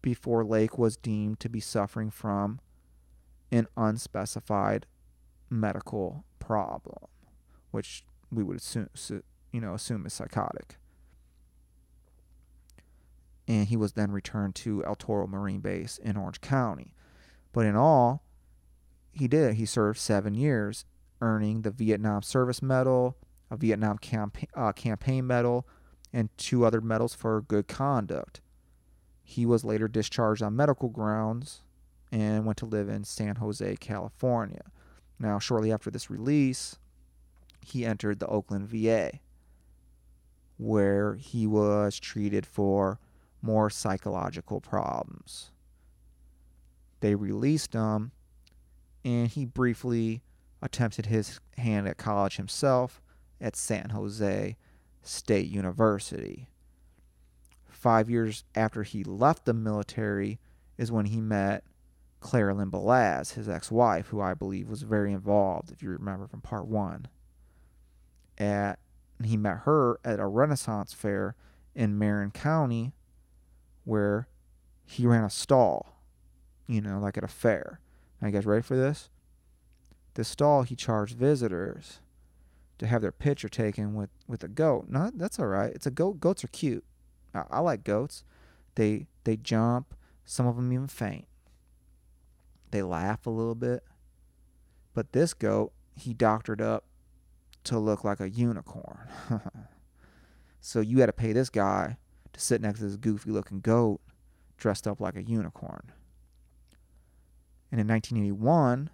before 0.00 0.42
Lake 0.42 0.78
was 0.78 0.96
deemed 0.96 1.38
to 1.40 1.50
be 1.50 1.60
suffering 1.60 2.10
from 2.10 2.60
an 3.52 3.66
unspecified 3.76 4.86
medical 5.50 6.24
problem, 6.38 7.10
which 7.72 8.04
we 8.32 8.42
would 8.42 8.56
assume, 8.56 8.88
you 9.52 9.60
know, 9.60 9.74
assume 9.74 10.06
is 10.06 10.14
psychotic. 10.14 10.78
And 13.50 13.66
he 13.66 13.76
was 13.76 13.94
then 13.94 14.12
returned 14.12 14.54
to 14.54 14.84
El 14.84 14.94
Toro 14.94 15.26
Marine 15.26 15.58
Base 15.58 15.98
in 15.98 16.16
Orange 16.16 16.40
County. 16.40 16.94
But 17.52 17.66
in 17.66 17.74
all, 17.74 18.22
he 19.10 19.26
did. 19.26 19.56
He 19.56 19.66
served 19.66 19.98
seven 19.98 20.34
years, 20.34 20.84
earning 21.20 21.62
the 21.62 21.72
Vietnam 21.72 22.22
Service 22.22 22.62
Medal, 22.62 23.16
a 23.50 23.56
Vietnam 23.56 23.98
campa- 23.98 24.46
uh, 24.54 24.70
Campaign 24.72 25.26
Medal, 25.26 25.66
and 26.12 26.28
two 26.36 26.64
other 26.64 26.80
medals 26.80 27.12
for 27.12 27.42
good 27.42 27.66
conduct. 27.66 28.40
He 29.24 29.44
was 29.44 29.64
later 29.64 29.88
discharged 29.88 30.42
on 30.42 30.54
medical 30.54 30.88
grounds 30.88 31.64
and 32.12 32.46
went 32.46 32.58
to 32.58 32.66
live 32.66 32.88
in 32.88 33.02
San 33.02 33.34
Jose, 33.34 33.76
California. 33.78 34.62
Now, 35.18 35.40
shortly 35.40 35.72
after 35.72 35.90
this 35.90 36.08
release, 36.08 36.78
he 37.66 37.84
entered 37.84 38.20
the 38.20 38.28
Oakland 38.28 38.68
VA, 38.68 39.18
where 40.56 41.16
he 41.16 41.48
was 41.48 41.98
treated 41.98 42.46
for 42.46 43.00
more 43.42 43.70
psychological 43.70 44.60
problems. 44.60 45.50
They 47.00 47.14
released 47.14 47.72
him, 47.72 48.12
and 49.04 49.28
he 49.28 49.44
briefly 49.46 50.22
attempted 50.62 51.06
his 51.06 51.40
hand 51.56 51.88
at 51.88 51.96
college 51.96 52.36
himself 52.36 53.00
at 53.40 53.56
San 53.56 53.90
Jose 53.90 54.56
State 55.02 55.48
University. 55.48 56.48
Five 57.68 58.10
years 58.10 58.44
after 58.54 58.82
he 58.82 59.02
left 59.02 59.46
the 59.46 59.54
military 59.54 60.38
is 60.76 60.92
when 60.92 61.06
he 61.06 61.20
met 61.20 61.64
Claralyn 62.20 62.70
Balazs, 62.70 63.34
his 63.34 63.48
ex 63.48 63.70
wife, 63.70 64.08
who 64.08 64.20
I 64.20 64.34
believe 64.34 64.68
was 64.68 64.82
very 64.82 65.12
involved, 65.12 65.72
if 65.72 65.82
you 65.82 65.88
remember 65.88 66.26
from 66.26 66.42
part 66.42 66.66
one. 66.66 67.08
At 68.36 68.78
he 69.22 69.36
met 69.36 69.58
her 69.64 69.98
at 70.04 70.20
a 70.20 70.26
Renaissance 70.26 70.92
fair 70.92 71.34
in 71.74 71.98
Marin 71.98 72.30
County 72.30 72.92
where 73.84 74.28
he 74.84 75.06
ran 75.06 75.24
a 75.24 75.30
stall, 75.30 76.02
you 76.66 76.80
know, 76.80 76.98
like 76.98 77.16
at 77.16 77.24
a 77.24 77.28
fair. 77.28 77.80
Are 78.20 78.28
you 78.28 78.34
guys 78.34 78.46
ready 78.46 78.62
for 78.62 78.76
this? 78.76 79.08
The 80.14 80.24
stall 80.24 80.62
he 80.62 80.74
charged 80.74 81.16
visitors 81.16 82.00
to 82.78 82.86
have 82.86 83.02
their 83.02 83.12
picture 83.12 83.48
taken 83.48 83.94
with 83.94 84.10
with 84.26 84.42
a 84.42 84.48
goat. 84.48 84.86
No, 84.88 85.10
that's 85.14 85.38
all 85.38 85.46
right. 85.46 85.72
It's 85.74 85.86
a 85.86 85.90
goat. 85.90 86.20
Goats 86.20 86.42
are 86.44 86.48
cute. 86.48 86.84
I, 87.34 87.44
I 87.50 87.60
like 87.60 87.84
goats. 87.84 88.24
They 88.74 89.06
they 89.24 89.36
jump. 89.36 89.94
Some 90.24 90.46
of 90.46 90.56
them 90.56 90.72
even 90.72 90.86
faint. 90.86 91.26
They 92.70 92.82
laugh 92.82 93.26
a 93.26 93.30
little 93.30 93.54
bit. 93.54 93.84
But 94.94 95.12
this 95.12 95.34
goat, 95.34 95.72
he 95.94 96.14
doctored 96.14 96.60
up 96.60 96.84
to 97.64 97.78
look 97.78 98.04
like 98.04 98.20
a 98.20 98.30
unicorn. 98.30 99.08
so 100.60 100.80
you 100.80 101.00
had 101.00 101.06
to 101.06 101.12
pay 101.12 101.32
this 101.32 101.50
guy 101.50 101.96
to 102.32 102.40
sit 102.40 102.60
next 102.60 102.80
to 102.80 102.86
this 102.86 102.96
goofy 102.96 103.30
looking 103.30 103.60
goat 103.60 104.00
dressed 104.56 104.86
up 104.86 105.00
like 105.00 105.16
a 105.16 105.22
unicorn. 105.22 105.92
And 107.72 107.80
in 107.80 107.86
1981, 107.86 108.90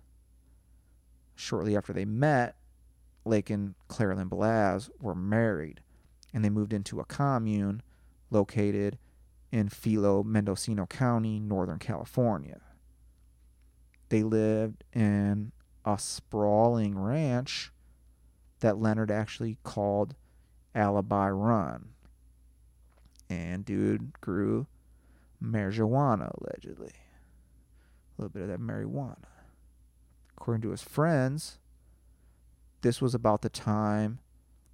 shortly 1.35 1.76
after 1.76 1.93
they 1.93 2.05
met, 2.05 2.57
Lake 3.25 3.50
and 3.50 3.75
Claralyn 3.88 4.28
Balazs 4.28 4.88
were 5.00 5.14
married 5.14 5.81
and 6.33 6.45
they 6.45 6.50
moved 6.50 6.73
into 6.73 7.00
a 7.00 7.05
commune 7.05 7.83
located 8.31 8.99
in 9.50 9.69
Philo 9.69 10.23
Mendocino 10.23 10.87
County, 10.87 11.40
Northern 11.40 11.78
California. 11.78 12.61
They 14.09 14.23
lived 14.23 14.85
in 14.93 15.52
a 15.85 15.99
sprawling 15.99 16.99
ranch 16.99 17.73
that 18.61 18.78
Leonard 18.78 19.11
actually 19.11 19.59
called 19.62 20.14
Alibi 20.75 21.28
Run. 21.31 21.90
And 23.28 23.64
dude 23.64 24.21
grew 24.21 24.66
marijuana, 25.42 26.33
allegedly. 26.38 26.92
A 28.18 28.23
little 28.23 28.30
bit 28.30 28.42
of 28.42 28.49
that 28.49 28.61
marijuana. 28.61 29.16
According 30.37 30.62
to 30.62 30.71
his 30.71 30.83
friends, 30.83 31.58
this 32.82 33.00
was 33.00 33.15
about 33.15 33.43
the 33.43 33.49
time 33.49 34.21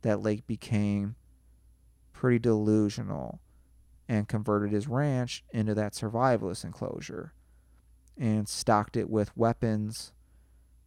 that 0.02 0.20
Lake 0.20 0.46
became 0.46 1.16
pretty 2.12 2.38
delusional 2.38 3.40
and 4.08 4.28
converted 4.28 4.72
his 4.72 4.88
ranch 4.88 5.44
into 5.50 5.74
that 5.74 5.92
survivalist 5.92 6.64
enclosure 6.64 7.32
and 8.18 8.48
stocked 8.48 8.96
it 8.96 9.08
with 9.08 9.36
weapons 9.36 10.12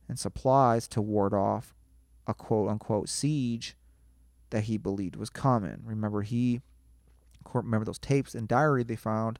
and 0.07 0.19
supplies 0.19 0.87
to 0.89 1.01
ward 1.01 1.33
off 1.33 1.73
a 2.27 2.33
quote 2.33 2.69
unquote 2.69 3.09
siege 3.09 3.75
that 4.51 4.65
he 4.65 4.77
believed 4.77 5.15
was 5.15 5.29
coming. 5.29 5.79
Remember, 5.83 6.21
he 6.21 6.61
remember 7.53 7.85
those 7.85 7.99
tapes 7.99 8.35
and 8.35 8.47
diary 8.47 8.83
they 8.83 8.95
found. 8.95 9.39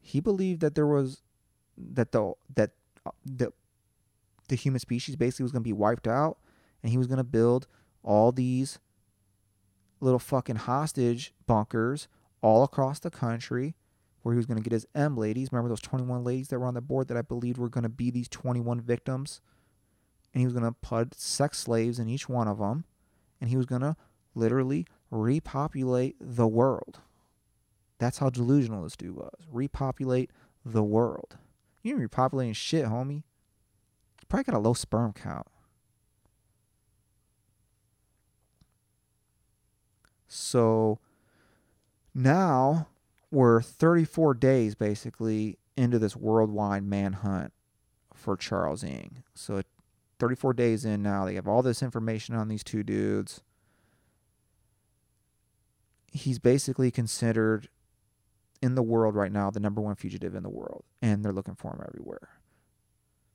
He 0.00 0.20
believed 0.20 0.60
that 0.60 0.74
there 0.74 0.86
was 0.86 1.22
that 1.76 2.12
the 2.12 2.32
that 2.54 2.70
uh, 3.06 3.10
the 3.24 3.52
the 4.48 4.56
human 4.56 4.78
species 4.78 5.16
basically 5.16 5.44
was 5.44 5.52
going 5.52 5.62
to 5.62 5.68
be 5.68 5.72
wiped 5.72 6.06
out, 6.06 6.38
and 6.82 6.90
he 6.90 6.98
was 6.98 7.06
going 7.06 7.18
to 7.18 7.24
build 7.24 7.66
all 8.02 8.32
these 8.32 8.78
little 10.00 10.18
fucking 10.18 10.56
hostage 10.56 11.32
bunkers 11.46 12.08
all 12.42 12.62
across 12.62 12.98
the 12.98 13.10
country 13.10 13.74
where 14.22 14.34
he 14.34 14.36
was 14.36 14.46
going 14.46 14.56
to 14.56 14.62
get 14.62 14.72
his 14.72 14.86
M 14.94 15.16
ladies. 15.16 15.50
Remember 15.52 15.68
those 15.68 15.80
21 15.80 16.24
ladies 16.24 16.48
that 16.48 16.58
were 16.58 16.66
on 16.66 16.74
the 16.74 16.80
board 16.80 17.08
that 17.08 17.16
I 17.16 17.22
believed 17.22 17.58
were 17.58 17.68
going 17.68 17.82
to 17.82 17.88
be 17.88 18.10
these 18.10 18.28
21 18.28 18.80
victims? 18.80 19.40
And 20.32 20.40
he 20.40 20.46
was 20.46 20.54
going 20.54 20.64
to 20.64 20.72
put 20.72 21.14
sex 21.14 21.58
slaves 21.58 21.98
in 21.98 22.08
each 22.08 22.28
one 22.28 22.48
of 22.48 22.58
them. 22.58 22.84
And 23.40 23.50
he 23.50 23.56
was 23.56 23.66
going 23.66 23.82
to 23.82 23.96
literally 24.34 24.86
repopulate 25.14 26.16
the 26.20 26.46
world. 26.46 27.00
That's 27.98 28.18
how 28.18 28.30
delusional 28.30 28.82
this 28.82 28.96
dude 28.96 29.16
was. 29.16 29.30
Repopulate 29.50 30.30
the 30.64 30.82
world. 30.82 31.38
You 31.82 32.00
ain't 32.00 32.10
repopulating 32.10 32.56
shit, 32.56 32.86
homie. 32.86 33.22
You 34.20 34.26
probably 34.28 34.44
got 34.44 34.56
a 34.56 34.58
low 34.58 34.74
sperm 34.74 35.12
count. 35.12 35.46
So 40.26 40.98
now 42.12 42.88
we're 43.30 43.62
34 43.62 44.34
days 44.34 44.74
basically 44.74 45.58
into 45.76 45.98
this 45.98 46.16
worldwide 46.16 46.84
manhunt 46.84 47.52
for 48.12 48.36
Charles 48.36 48.82
Ng. 48.82 49.22
So 49.34 49.62
34 50.18 50.54
days 50.54 50.84
in 50.84 51.02
now, 51.02 51.24
they 51.24 51.34
have 51.34 51.46
all 51.46 51.62
this 51.62 51.82
information 51.82 52.34
on 52.34 52.48
these 52.48 52.64
two 52.64 52.82
dudes. 52.82 53.42
He's 56.14 56.38
basically 56.38 56.90
considered 56.90 57.68
in 58.62 58.76
the 58.76 58.82
world 58.82 59.14
right 59.14 59.30
now 59.30 59.50
the 59.50 59.60
number 59.60 59.82
one 59.82 59.94
fugitive 59.94 60.34
in 60.34 60.42
the 60.42 60.48
world, 60.48 60.84
and 61.02 61.22
they're 61.22 61.32
looking 61.32 61.54
for 61.54 61.72
him 61.72 61.84
everywhere. 61.86 62.30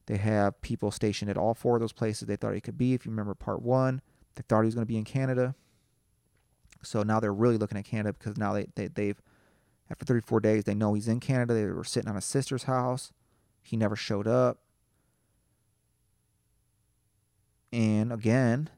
They 0.07 0.17
have 0.17 0.59
people 0.63 0.89
stationed 0.89 1.29
at 1.29 1.37
all 1.37 1.53
four 1.53 1.75
of 1.75 1.81
those 1.81 1.93
places 1.93 2.27
they 2.27 2.35
thought 2.35 2.55
he 2.55 2.61
could 2.61 2.79
be. 2.79 2.95
If 2.95 3.05
you 3.05 3.11
remember 3.11 3.35
part 3.35 3.61
one, 3.61 4.01
they 4.33 4.41
thought 4.47 4.61
he 4.61 4.65
was 4.65 4.73
going 4.73 4.87
to 4.87 4.91
be 4.91 4.97
in 4.97 5.03
Canada. 5.03 5.53
So 6.81 7.03
now 7.03 7.19
they're 7.19 7.31
really 7.31 7.57
looking 7.57 7.77
at 7.77 7.85
Canada 7.85 8.13
because 8.17 8.37
now 8.37 8.53
they, 8.53 8.67
they 8.73 8.87
they've 8.87 9.21
after 9.91 10.05
34 10.05 10.39
days 10.39 10.63
they 10.63 10.73
know 10.73 10.95
he's 10.95 11.07
in 11.07 11.19
Canada. 11.19 11.53
They 11.53 11.65
were 11.65 11.83
sitting 11.83 12.09
on 12.09 12.15
his 12.15 12.25
sister's 12.25 12.63
house. 12.63 13.11
He 13.61 13.77
never 13.77 13.95
showed 13.95 14.27
up. 14.27 14.59
And 17.71 18.11
again, 18.11 18.69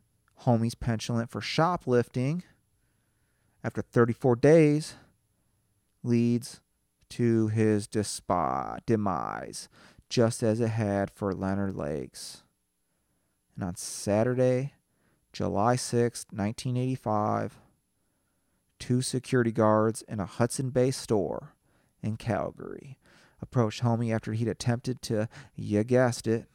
homie's 0.41 0.75
petulant 0.75 1.29
for 1.29 1.39
shoplifting 1.39 2.43
after 3.63 3.81
34 3.81 4.35
days 4.37 4.95
leads 6.03 6.61
to 7.09 7.47
his 7.49 7.87
despi- 7.87 8.79
demise, 8.85 9.69
just 10.09 10.41
as 10.41 10.59
it 10.59 10.69
had 10.69 11.11
for 11.11 11.33
Leonard 11.33 11.75
Lakes. 11.75 12.43
And 13.55 13.63
on 13.63 13.75
Saturday, 13.75 14.73
July 15.33 15.75
6, 15.75 16.25
1985, 16.31 17.59
two 18.79 19.01
security 19.01 19.51
guards 19.51 20.01
in 20.07 20.19
a 20.19 20.25
Hudson 20.25 20.69
Bay 20.69 20.91
store 20.91 21.53
in 22.01 22.17
Calgary 22.17 22.97
approached 23.41 23.83
Homie 23.83 24.13
after 24.13 24.33
he'd 24.33 24.47
attempted 24.47 25.01
to, 25.03 25.27
you 25.55 25.83
guessed 25.83 26.27
it, 26.27 26.45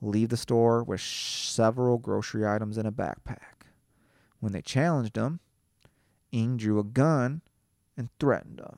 leave 0.00 0.30
the 0.30 0.36
store 0.36 0.82
with 0.82 1.00
several 1.00 1.98
grocery 1.98 2.46
items 2.46 2.76
in 2.78 2.86
a 2.86 2.92
backpack. 2.92 3.51
When 4.42 4.50
they 4.50 4.60
challenged 4.60 5.14
him, 5.14 5.38
Ng 6.32 6.56
drew 6.56 6.80
a 6.80 6.84
gun 6.84 7.42
and 7.96 8.08
threatened 8.18 8.58
him. 8.58 8.76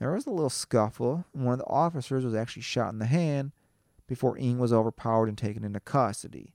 There 0.00 0.10
was 0.10 0.26
a 0.26 0.30
little 0.30 0.50
scuffle, 0.50 1.26
and 1.32 1.44
one 1.44 1.52
of 1.52 1.58
the 1.60 1.66
officers 1.66 2.24
was 2.24 2.34
actually 2.34 2.62
shot 2.62 2.92
in 2.92 2.98
the 2.98 3.06
hand 3.06 3.52
before 4.08 4.36
Ng 4.36 4.58
was 4.58 4.72
overpowered 4.72 5.28
and 5.28 5.38
taken 5.38 5.62
into 5.62 5.78
custody. 5.78 6.54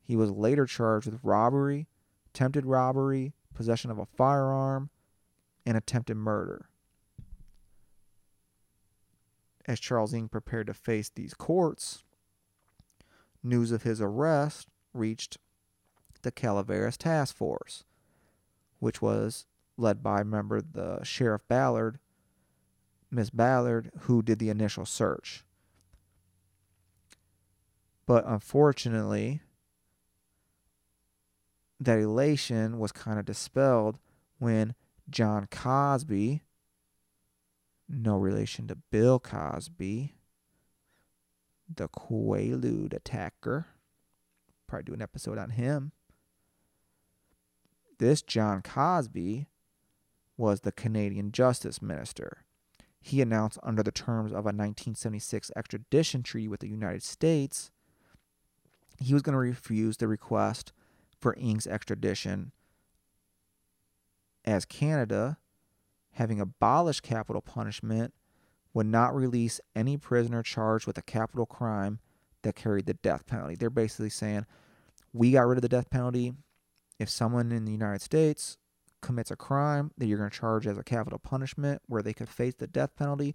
He 0.00 0.14
was 0.14 0.30
later 0.30 0.64
charged 0.64 1.06
with 1.06 1.18
robbery, 1.24 1.88
attempted 2.28 2.66
robbery, 2.66 3.34
possession 3.52 3.90
of 3.90 3.98
a 3.98 4.06
firearm, 4.06 4.88
and 5.66 5.76
attempted 5.76 6.16
murder. 6.16 6.68
As 9.66 9.80
Charles 9.80 10.14
Ng 10.14 10.28
prepared 10.28 10.68
to 10.68 10.74
face 10.74 11.08
these 11.08 11.34
courts, 11.34 12.04
news 13.42 13.72
of 13.72 13.82
his 13.82 14.00
arrest 14.00 14.68
reached 14.94 15.38
the 16.22 16.32
Calaveras 16.32 16.96
Task 16.96 17.34
Force, 17.36 17.84
which 18.78 19.02
was 19.02 19.46
led 19.76 20.02
by, 20.02 20.18
remember, 20.18 20.60
the 20.60 21.02
Sheriff 21.02 21.42
Ballard, 21.48 21.98
Miss 23.10 23.30
Ballard, 23.30 23.90
who 24.00 24.22
did 24.22 24.38
the 24.38 24.48
initial 24.48 24.86
search. 24.86 25.44
But 28.06 28.24
unfortunately, 28.26 29.42
that 31.78 31.98
elation 31.98 32.78
was 32.78 32.92
kind 32.92 33.18
of 33.18 33.24
dispelled 33.24 33.98
when 34.38 34.74
John 35.10 35.46
Cosby, 35.50 36.42
no 37.88 38.16
relation 38.16 38.66
to 38.68 38.76
Bill 38.76 39.18
Cosby, 39.18 40.14
the 41.72 41.88
Quaalude 41.88 42.92
attacker, 42.94 43.66
probably 44.66 44.84
do 44.84 44.94
an 44.94 45.02
episode 45.02 45.38
on 45.38 45.50
him. 45.50 45.92
This 48.02 48.20
John 48.20 48.62
Cosby 48.62 49.46
was 50.36 50.62
the 50.62 50.72
Canadian 50.72 51.30
Justice 51.30 51.80
Minister. 51.80 52.38
He 53.00 53.20
announced 53.20 53.60
under 53.62 53.84
the 53.84 53.92
terms 53.92 54.32
of 54.32 54.38
a 54.38 54.50
1976 54.50 55.52
extradition 55.54 56.24
treaty 56.24 56.48
with 56.48 56.58
the 56.58 56.68
United 56.68 57.04
States, 57.04 57.70
he 58.98 59.14
was 59.14 59.22
going 59.22 59.34
to 59.34 59.38
refuse 59.38 59.98
the 59.98 60.08
request 60.08 60.72
for 61.20 61.36
Ng's 61.38 61.68
extradition 61.68 62.50
as 64.44 64.64
Canada, 64.64 65.38
having 66.10 66.40
abolished 66.40 67.04
capital 67.04 67.40
punishment, 67.40 68.12
would 68.74 68.86
not 68.86 69.14
release 69.14 69.60
any 69.76 69.96
prisoner 69.96 70.42
charged 70.42 70.88
with 70.88 70.98
a 70.98 71.02
capital 71.02 71.46
crime 71.46 72.00
that 72.42 72.56
carried 72.56 72.86
the 72.86 72.94
death 72.94 73.28
penalty. 73.28 73.54
They're 73.54 73.70
basically 73.70 74.10
saying, 74.10 74.44
we 75.12 75.30
got 75.30 75.46
rid 75.46 75.58
of 75.58 75.62
the 75.62 75.68
death 75.68 75.88
penalty. 75.88 76.32
If 77.02 77.10
someone 77.10 77.50
in 77.50 77.64
the 77.64 77.72
United 77.72 78.00
States 78.00 78.58
commits 79.00 79.32
a 79.32 79.36
crime 79.36 79.90
that 79.98 80.06
you're 80.06 80.18
going 80.18 80.30
to 80.30 80.38
charge 80.38 80.68
as 80.68 80.78
a 80.78 80.84
capital 80.84 81.18
punishment 81.18 81.82
where 81.86 82.00
they 82.00 82.12
could 82.12 82.28
face 82.28 82.54
the 82.54 82.68
death 82.68 82.94
penalty, 82.94 83.34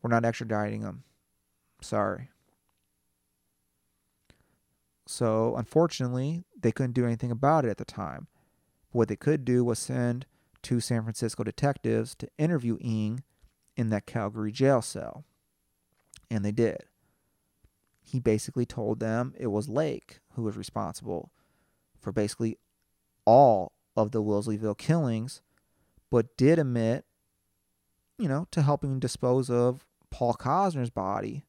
we're 0.00 0.10
not 0.10 0.22
extraditing 0.22 0.82
them. 0.82 1.02
Sorry. 1.80 2.30
So, 5.04 5.56
unfortunately, 5.56 6.44
they 6.56 6.70
couldn't 6.70 6.92
do 6.92 7.04
anything 7.04 7.32
about 7.32 7.64
it 7.64 7.70
at 7.70 7.78
the 7.78 7.84
time. 7.84 8.28
What 8.92 9.08
they 9.08 9.16
could 9.16 9.44
do 9.44 9.64
was 9.64 9.80
send 9.80 10.24
two 10.62 10.78
San 10.78 11.02
Francisco 11.02 11.42
detectives 11.42 12.14
to 12.14 12.28
interview 12.38 12.78
Ng 12.80 13.24
in 13.76 13.88
that 13.88 14.06
Calgary 14.06 14.52
jail 14.52 14.80
cell. 14.80 15.24
And 16.30 16.44
they 16.44 16.52
did. 16.52 16.84
He 18.00 18.20
basically 18.20 18.64
told 18.64 19.00
them 19.00 19.34
it 19.36 19.48
was 19.48 19.68
Lake 19.68 20.20
who 20.34 20.44
was 20.44 20.56
responsible 20.56 21.32
for 21.98 22.12
basically 22.12 22.58
all 23.28 23.72
of 23.94 24.10
the 24.10 24.22
Wilseyville 24.22 24.78
killings, 24.78 25.42
but 26.10 26.34
did 26.38 26.58
admit, 26.58 27.04
you 28.18 28.26
know, 28.26 28.46
to 28.52 28.62
helping 28.62 28.98
dispose 28.98 29.50
of 29.50 29.84
Paul 30.08 30.32
Cosner's 30.32 30.88
body. 30.88 31.44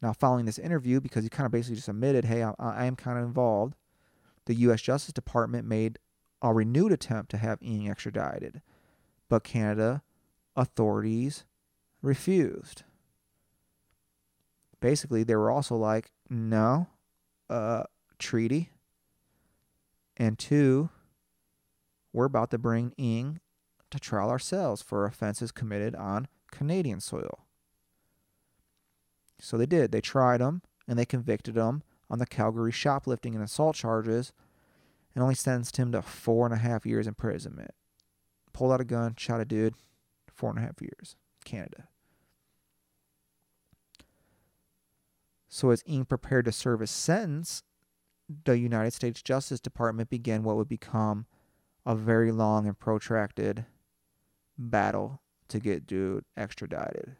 Now, 0.00 0.12
following 0.12 0.44
this 0.46 0.56
interview, 0.56 1.00
because 1.00 1.24
he 1.24 1.30
kind 1.30 1.46
of 1.46 1.50
basically 1.50 1.74
just 1.74 1.88
admitted, 1.88 2.26
hey, 2.26 2.44
I, 2.44 2.54
I 2.60 2.84
am 2.84 2.94
kind 2.94 3.18
of 3.18 3.24
involved, 3.24 3.74
the 4.46 4.54
U.S. 4.54 4.80
Justice 4.80 5.12
Department 5.12 5.66
made 5.66 5.98
a 6.40 6.54
renewed 6.54 6.92
attempt 6.92 7.32
to 7.32 7.38
have 7.38 7.58
Ng 7.60 7.90
extradited, 7.90 8.62
but 9.28 9.42
Canada 9.42 10.02
authorities 10.54 11.44
refused. 12.02 12.84
Basically, 14.78 15.24
they 15.24 15.34
were 15.34 15.50
also 15.50 15.74
like, 15.74 16.12
no, 16.30 16.86
uh, 17.50 17.82
treaty. 18.20 18.70
And 20.18 20.38
two, 20.38 20.90
we're 22.12 22.24
about 22.24 22.50
to 22.50 22.58
bring 22.58 22.92
Ng 22.98 23.40
to 23.90 24.00
trial 24.00 24.30
ourselves 24.30 24.82
for 24.82 25.06
offenses 25.06 25.52
committed 25.52 25.94
on 25.94 26.28
Canadian 26.50 27.00
soil. 27.00 27.46
So 29.40 29.56
they 29.56 29.66
did. 29.66 29.92
They 29.92 30.00
tried 30.00 30.40
him 30.40 30.62
and 30.88 30.98
they 30.98 31.04
convicted 31.04 31.56
him 31.56 31.82
on 32.10 32.18
the 32.18 32.26
Calgary 32.26 32.72
shoplifting 32.72 33.34
and 33.34 33.44
assault 33.44 33.76
charges 33.76 34.32
and 35.14 35.22
only 35.22 35.34
sentenced 35.34 35.76
him 35.76 35.92
to 35.92 36.02
four 36.02 36.44
and 36.44 36.54
a 36.54 36.58
half 36.58 36.84
years 36.84 37.06
imprisonment. 37.06 37.70
Pulled 38.52 38.72
out 38.72 38.80
a 38.80 38.84
gun, 38.84 39.14
shot 39.16 39.40
a 39.40 39.44
dude, 39.44 39.74
four 40.32 40.50
and 40.50 40.58
a 40.58 40.62
half 40.62 40.80
years. 40.80 41.16
Canada. 41.44 41.88
So 45.48 45.70
as 45.70 45.82
Ng 45.86 46.04
prepared 46.04 46.44
to 46.44 46.52
serve 46.52 46.80
his 46.80 46.90
sentence, 46.90 47.62
the 48.44 48.58
United 48.58 48.92
States 48.92 49.22
Justice 49.22 49.60
Department 49.60 50.10
began 50.10 50.42
what 50.42 50.56
would 50.56 50.68
become 50.68 51.26
a 51.86 51.94
very 51.94 52.30
long 52.30 52.66
and 52.66 52.78
protracted 52.78 53.64
battle 54.58 55.22
to 55.48 55.58
get 55.58 55.86
dude 55.86 56.24
extradited. 56.36 57.16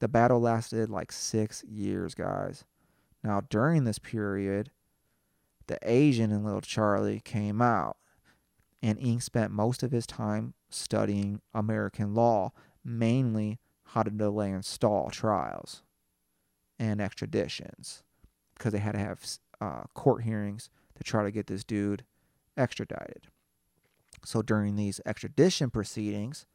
The 0.00 0.08
battle 0.08 0.40
lasted 0.40 0.90
like 0.90 1.12
six 1.12 1.64
years, 1.64 2.14
guys. 2.14 2.64
Now, 3.22 3.42
during 3.48 3.84
this 3.84 3.98
period, 3.98 4.70
the 5.66 5.78
Asian 5.82 6.30
in 6.30 6.44
Little 6.44 6.60
Charlie 6.60 7.20
came 7.20 7.62
out, 7.62 7.96
and 8.82 8.98
Ng 8.98 9.20
spent 9.20 9.50
most 9.50 9.82
of 9.82 9.92
his 9.92 10.06
time 10.06 10.52
studying 10.68 11.40
American 11.54 12.14
law, 12.14 12.52
mainly 12.84 13.58
how 13.84 14.02
to 14.02 14.10
delay 14.10 14.50
and 14.50 14.64
stall 14.64 15.08
trials 15.08 15.82
and 16.78 17.00
extraditions, 17.00 18.02
because 18.54 18.72
they 18.72 18.78
had 18.78 18.92
to 18.92 18.98
have 18.98 19.24
uh, 19.60 19.84
court 19.94 20.22
hearings 20.24 20.70
to 20.96 21.04
try 21.04 21.22
to 21.22 21.30
get 21.30 21.46
this 21.46 21.64
dude 21.64 22.04
extradited. 22.56 23.28
So 24.24 24.42
during 24.42 24.76
these 24.76 25.00
extradition 25.04 25.70
proceedings, 25.70 26.46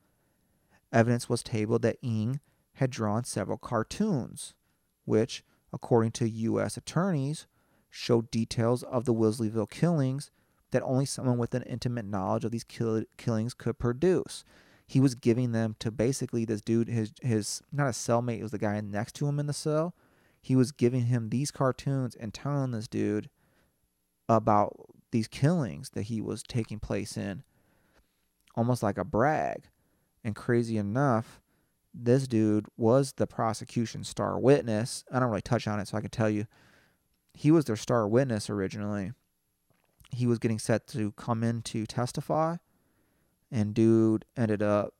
evidence 0.91 1.29
was 1.29 1.43
tabled 1.43 1.81
that 1.83 1.97
Ng 2.03 2.39
had 2.73 2.89
drawn 2.89 3.23
several 3.23 3.57
cartoons, 3.57 4.53
which, 5.05 5.43
according 5.73 6.11
to 6.13 6.29
U.S. 6.29 6.77
attorneys, 6.77 7.45
showed 7.89 8.31
details 8.31 8.83
of 8.83 9.05
the 9.05 9.13
Wilseyville 9.13 9.69
killings 9.69 10.31
that 10.71 10.83
only 10.83 11.05
someone 11.05 11.37
with 11.37 11.53
an 11.53 11.63
intimate 11.63 12.05
knowledge 12.05 12.45
of 12.45 12.51
these 12.51 12.63
kill- 12.63 13.03
killings 13.17 13.53
could 13.53 13.79
produce. 13.79 14.43
He 14.87 14.99
was 14.99 15.15
giving 15.15 15.51
them 15.51 15.75
to 15.79 15.91
basically 15.91 16.45
this 16.45 16.61
dude, 16.61 16.87
his 16.87 17.11
his 17.21 17.61
not 17.71 17.87
a 17.87 17.91
cellmate, 17.91 18.39
it 18.39 18.43
was 18.43 18.51
the 18.51 18.57
guy 18.57 18.79
next 18.81 19.13
to 19.15 19.27
him 19.27 19.39
in 19.39 19.45
the 19.45 19.53
cell. 19.53 19.93
He 20.41 20.55
was 20.55 20.71
giving 20.71 21.05
him 21.05 21.29
these 21.29 21.51
cartoons 21.51 22.15
and 22.15 22.33
telling 22.33 22.71
this 22.71 22.87
dude 22.87 23.29
about 24.27 24.75
these 25.11 25.27
killings 25.27 25.91
that 25.91 26.03
he 26.03 26.21
was 26.21 26.43
taking 26.43 26.79
place 26.79 27.17
in, 27.17 27.43
almost 28.55 28.83
like 28.83 28.97
a 28.97 29.03
brag. 29.03 29.69
And 30.23 30.35
crazy 30.35 30.77
enough, 30.77 31.41
this 31.93 32.27
dude 32.27 32.67
was 32.77 33.13
the 33.13 33.27
prosecution 33.27 34.03
star 34.03 34.39
witness. 34.39 35.03
I 35.11 35.19
don't 35.19 35.29
really 35.29 35.41
touch 35.41 35.67
on 35.67 35.79
it, 35.79 35.87
so 35.87 35.97
I 35.97 36.01
can 36.01 36.09
tell 36.09 36.29
you 36.29 36.45
he 37.33 37.51
was 37.51 37.65
their 37.65 37.75
star 37.75 38.07
witness 38.07 38.49
originally. 38.49 39.13
He 40.11 40.25
was 40.25 40.39
getting 40.39 40.59
set 40.59 40.87
to 40.87 41.11
come 41.13 41.43
in 41.43 41.61
to 41.63 41.85
testify, 41.85 42.57
and 43.51 43.73
dude 43.73 44.25
ended 44.35 44.61
up 44.61 44.93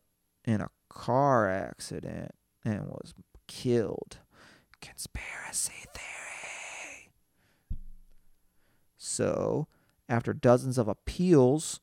in 0.45 0.61
a 0.61 0.69
car 0.89 1.49
accident 1.49 2.31
and 2.63 2.85
was 2.87 3.13
killed. 3.47 4.19
Conspiracy 4.81 5.85
theory. 5.93 7.11
So, 8.97 9.67
after 10.07 10.33
dozens 10.33 10.77
of 10.77 10.87
appeals, 10.87 11.81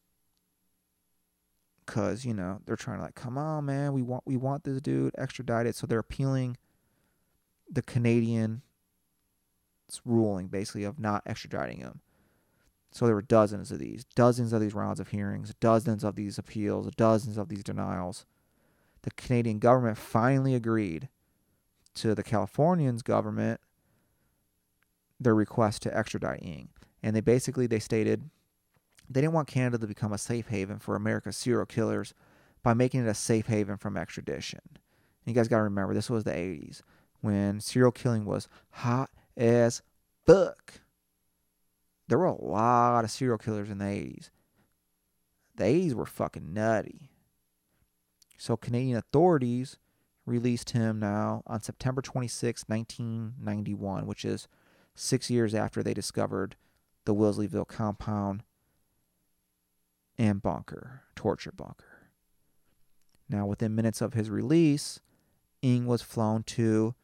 because 1.85 2.25
you 2.25 2.35
know 2.35 2.61
they're 2.67 2.77
trying 2.77 2.99
to 2.99 3.05
like, 3.05 3.15
come 3.15 3.39
on, 3.39 3.67
man, 3.67 3.93
we 3.93 4.03
want 4.03 4.25
we 4.27 4.37
want 4.37 4.65
this 4.65 4.81
dude 4.81 5.15
extradited. 5.17 5.75
So 5.75 5.87
they're 5.87 6.01
appealing 6.01 6.57
the 7.71 7.83
Canadian 7.83 8.63
ruling, 10.05 10.49
basically, 10.49 10.85
of 10.85 10.99
not 10.99 11.25
extraditing 11.25 11.79
him. 11.79 12.01
So 12.91 13.07
there 13.07 13.15
were 13.15 13.23
dozens 13.23 13.71
of 13.71 13.79
these, 13.79 14.05
dozens 14.15 14.53
of 14.53 14.61
these 14.61 14.75
rounds 14.75 15.01
of 15.01 15.09
hearings, 15.09 15.55
dozens 15.61 16.03
of 16.03 16.17
these 16.17 16.39
appeals, 16.39 16.89
dozens 16.97 17.37
of 17.37 17.49
these 17.49 17.63
denials. 17.63 18.25
The 19.03 19.11
Canadian 19.13 19.59
government 19.59 19.99
finally 19.99 20.55
agreed 20.55 21.09
to 21.97 22.15
the 22.15 22.23
Californians 22.23 23.03
government 23.03 23.61
their 25.19 25.35
request 25.35 25.83
to 25.83 25.97
extradite 25.97 26.43
Ng. 26.43 26.69
And 27.03 27.17
they 27.17 27.21
basically 27.21 27.67
they 27.67 27.79
stated 27.79 28.31
they 29.09 29.21
didn't 29.21 29.35
want 29.35 29.49
Canada 29.49 29.79
to 29.79 29.87
become 29.87 30.13
a 30.13 30.19
safe 30.19 30.49
haven 30.49 30.79
for 30.79 30.97
America's 30.97 31.37
serial 31.37 31.67
killers 31.67 32.13
by 32.63 32.75
making 32.75 33.07
it 33.07 33.09
a 33.09 33.15
safe 33.15 33.47
haven 33.47 33.77
from 33.77 33.97
extradition. 33.97 34.61
And 34.75 34.79
you 35.25 35.35
guys 35.35 35.49
got 35.49 35.59
to 35.59 35.63
remember 35.63 35.95
this 35.95 36.11
was 36.11 36.25
the 36.25 36.33
80s 36.33 36.83
when 37.21 37.61
serial 37.61 37.93
killing 37.93 38.25
was 38.25 38.49
hot 38.71 39.11
as 39.37 39.83
fuck. 40.27 40.81
There 42.09 42.19
were 42.19 42.27
a 42.27 42.45
lot 42.45 43.05
of 43.05 43.11
serial 43.11 43.39
killers 43.39 43.71
in 43.71 43.79
the 43.79 43.85
80s. 43.85 44.31
The 45.57 45.65
80s 45.65 45.95
were 45.95 46.07
fucking 46.07 46.53
nutty. 46.53 47.11
So 48.37 48.57
Canadian 48.57 48.99
authorities 48.99 49.79
released 50.27 50.71
him 50.71 50.99
now 50.99 51.43
on 51.47 51.61
September 51.63 52.03
26, 52.03 52.65
1991, 52.67 54.07
which 54.07 54.25
is 54.25 54.49
six 54.95 55.31
years 55.31 55.55
after 55.55 55.83
they 55.83 55.95
discovered 55.95 56.57
the 57.05 57.15
Wilseyville 57.15 57.69
compound 57.69 58.43
and 60.19 60.43
bunker, 60.43 61.03
torture 61.15 61.53
bunker. 61.53 62.11
Now, 63.29 63.47
within 63.47 63.75
minutes 63.75 64.01
of 64.01 64.15
his 64.15 64.31
release, 64.31 65.01
Ng 65.63 65.87
was 65.87 66.03
flown 66.03 66.43
to 66.45 66.95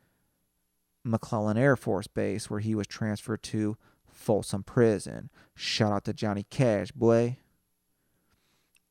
McClellan 1.04 1.56
Air 1.56 1.76
Force 1.76 2.06
Base, 2.06 2.48
where 2.48 2.60
he 2.60 2.74
was 2.74 2.86
transferred 2.86 3.42
to 3.44 3.76
Folsom 4.06 4.62
Prison. 4.62 5.30
Shout 5.54 5.92
out 5.92 6.04
to 6.04 6.12
Johnny 6.12 6.46
Cash, 6.48 6.92
boy. 6.92 7.38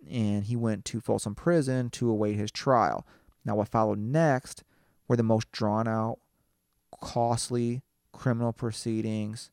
And 0.09 0.45
he 0.45 0.55
went 0.55 0.83
to 0.85 0.99
Folsom 0.99 1.35
Prison 1.35 1.89
to 1.91 2.09
await 2.09 2.35
his 2.35 2.51
trial. 2.51 3.05
Now, 3.43 3.55
what 3.55 3.67
followed 3.67 3.99
next 3.99 4.63
were 5.07 5.15
the 5.15 5.23
most 5.23 5.51
drawn 5.51 5.87
out, 5.87 6.19
costly 7.01 7.81
criminal 8.11 8.53
proceedings 8.53 9.51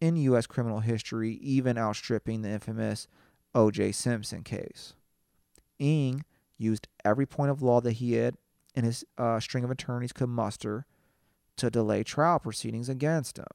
in 0.00 0.16
U.S. 0.16 0.46
criminal 0.46 0.80
history, 0.80 1.32
even 1.34 1.78
outstripping 1.78 2.42
the 2.42 2.50
infamous 2.50 3.08
O.J. 3.54 3.92
Simpson 3.92 4.42
case. 4.42 4.94
Ng 5.78 6.24
used 6.58 6.88
every 7.04 7.26
point 7.26 7.50
of 7.50 7.62
law 7.62 7.80
that 7.80 7.92
he 7.92 8.14
had 8.14 8.36
and 8.74 8.84
his 8.84 9.04
uh, 9.16 9.40
string 9.40 9.64
of 9.64 9.70
attorneys 9.70 10.12
could 10.12 10.28
muster 10.28 10.84
to 11.56 11.70
delay 11.70 12.02
trial 12.02 12.38
proceedings 12.38 12.88
against 12.88 13.38
him. 13.38 13.46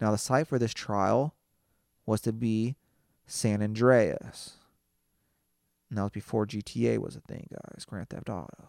Now, 0.00 0.12
the 0.12 0.18
site 0.18 0.46
for 0.46 0.58
this 0.58 0.74
trial 0.74 1.34
was 2.06 2.20
to 2.22 2.32
be 2.32 2.76
San 3.26 3.62
Andreas. 3.62 4.58
And 5.94 5.98
that 6.00 6.02
was 6.02 6.10
before 6.10 6.44
GTA 6.44 6.98
was 6.98 7.14
a 7.14 7.20
thing, 7.20 7.46
guys, 7.52 7.84
Grand 7.84 8.10
Theft 8.10 8.28
Auto. 8.28 8.66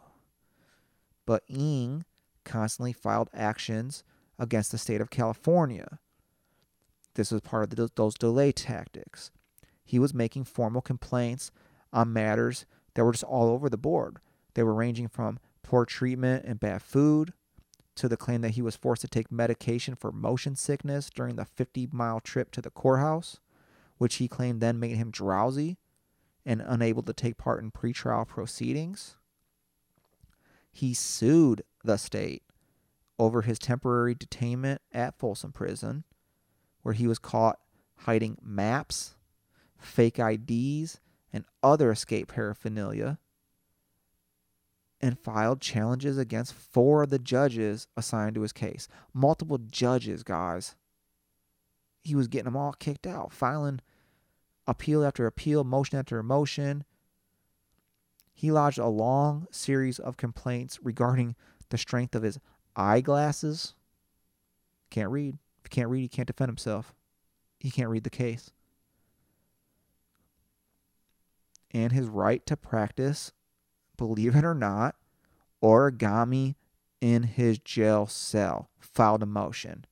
But 1.25 1.41
Ng 1.49 2.05
constantly 2.43 2.93
filed 2.93 3.31
actions 3.33 4.03
against 4.38 4.71
the 4.71 4.77
state 4.77 5.01
of 5.01 5.09
California. 5.09 5.97
This 7.15 7.31
was 7.31 7.41
part 7.41 7.63
of 7.63 7.71
the, 7.71 7.89
those 7.95 8.13
delay 8.13 8.51
tactics. 8.51 9.31
He 9.83 9.97
was 9.97 10.13
making 10.13 10.43
formal 10.43 10.83
complaints 10.83 11.49
on 11.91 12.13
matters 12.13 12.67
that 12.93 13.03
were 13.03 13.13
just 13.13 13.23
all 13.23 13.49
over 13.49 13.69
the 13.69 13.75
board. 13.75 14.17
They 14.53 14.61
were 14.61 14.75
ranging 14.75 15.07
from 15.07 15.39
poor 15.63 15.83
treatment 15.83 16.45
and 16.45 16.59
bad 16.59 16.83
food 16.83 17.33
to 17.95 18.07
the 18.07 18.17
claim 18.17 18.41
that 18.41 18.51
he 18.51 18.61
was 18.61 18.75
forced 18.75 19.01
to 19.01 19.07
take 19.07 19.31
medication 19.31 19.95
for 19.95 20.11
motion 20.11 20.55
sickness 20.55 21.09
during 21.09 21.38
the 21.38 21.45
50 21.45 21.89
mile 21.91 22.19
trip 22.19 22.51
to 22.51 22.61
the 22.61 22.69
courthouse, 22.69 23.39
which 23.97 24.17
he 24.17 24.27
claimed 24.27 24.61
then 24.61 24.79
made 24.79 24.97
him 24.97 25.09
drowsy 25.09 25.79
and 26.45 26.62
unable 26.65 27.03
to 27.03 27.13
take 27.13 27.38
part 27.38 27.63
in 27.63 27.71
pretrial 27.71 28.27
proceedings. 28.27 29.17
He 30.71 30.93
sued 30.93 31.63
the 31.84 31.97
state 31.97 32.43
over 33.17 33.41
his 33.41 33.58
temporary 33.58 34.13
detainment 34.13 34.79
at 34.91 35.17
Folsom 35.17 35.51
Prison, 35.51 36.03
where 36.81 36.93
he 36.93 37.08
was 37.08 37.17
caught 37.17 37.60
hiding 37.99 38.38
maps, 38.41 39.15
fake 39.77 40.19
IDs, 40.19 40.99
and 41.31 41.45
other 41.63 41.91
escape 41.91 42.27
paraphernalia, 42.27 43.19
and 45.01 45.19
filed 45.19 45.62
challenges 45.62 46.17
against 46.17 46.53
four 46.53 47.03
of 47.03 47.10
the 47.10 47.19
judges 47.19 47.88
assigned 47.95 48.36
to 48.36 48.41
his 48.41 48.53
case. 48.53 48.88
Multiple 49.13 49.58
judges, 49.58 50.23
guys. 50.23 50.75
He 52.03 52.15
was 52.15 52.27
getting 52.27 52.45
them 52.45 52.58
all 52.58 52.73
kicked 52.73 53.08
out, 53.08 53.31
filing 53.31 53.81
appeal 54.67 55.04
after 55.04 55.25
appeal, 55.28 55.63
motion 55.63 55.99
after 55.99 56.21
motion. 56.23 56.84
He 58.34 58.51
lodged 58.51 58.80
a 58.80 58.88
long 58.88 59.47
series 59.51 59.99
of 59.99 60.17
complaints 60.17 60.80
regarding 60.84 61.36
the 61.69 61.78
strength 61.78 62.15
of 62.15 62.23
his 62.23 62.39
eyeglasses. 62.75 63.73
Can't 64.89 65.10
read. 65.10 65.36
If 65.60 65.65
he 65.65 65.69
can't 65.69 65.89
read, 65.89 66.01
he 66.01 66.10
can't 66.10 66.28
defend 66.28 66.49
himself. 66.49 66.93
He 67.60 67.71
can't 67.71 67.89
read 67.89 68.04
the 68.04 68.10
case. 68.10 68.51
And 71.71 71.91
his 71.91 72.08
right 72.08 72.45
to 72.45 72.56
practice, 72.56 73.32
believe 73.97 74.36
it 74.36 74.45
or 74.45 74.54
not, 74.54 74.95
origami 75.63 76.56
in 77.01 77.23
his 77.23 77.58
jail 77.60 78.06
cell. 78.08 78.69
Filed 78.80 79.23
a 79.23 79.25
motion. 79.25 79.86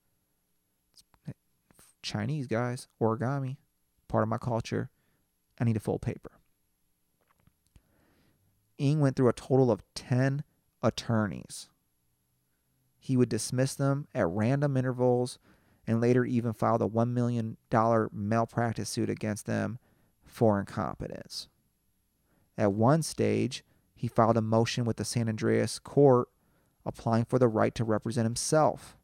Chinese 2.02 2.46
guys, 2.46 2.88
origami, 3.00 3.56
part 4.08 4.22
of 4.22 4.28
my 4.28 4.38
culture. 4.38 4.90
I 5.58 5.64
need 5.64 5.76
a 5.76 5.80
full 5.80 5.98
paper. 5.98 6.32
Ng 8.78 9.00
went 9.00 9.16
through 9.16 9.28
a 9.28 9.34
total 9.34 9.70
of 9.70 9.82
10 9.94 10.42
attorneys. 10.82 11.68
He 12.98 13.16
would 13.16 13.28
dismiss 13.28 13.74
them 13.74 14.08
at 14.14 14.26
random 14.26 14.76
intervals 14.76 15.38
and 15.86 16.00
later 16.00 16.24
even 16.24 16.52
filed 16.52 16.82
a 16.82 16.88
$1 16.88 17.10
million 17.10 17.56
malpractice 18.12 18.88
suit 18.88 19.10
against 19.10 19.46
them 19.46 19.78
for 20.24 20.58
incompetence. 20.58 21.48
At 22.56 22.72
one 22.72 23.02
stage, 23.02 23.64
he 23.94 24.08
filed 24.08 24.36
a 24.36 24.42
motion 24.42 24.84
with 24.84 24.96
the 24.96 25.04
San 25.04 25.28
Andreas 25.28 25.78
court 25.78 26.28
applying 26.86 27.24
for 27.24 27.38
the 27.38 27.48
right 27.48 27.74
to 27.74 27.84
represent 27.84 28.24
himself. 28.24 28.96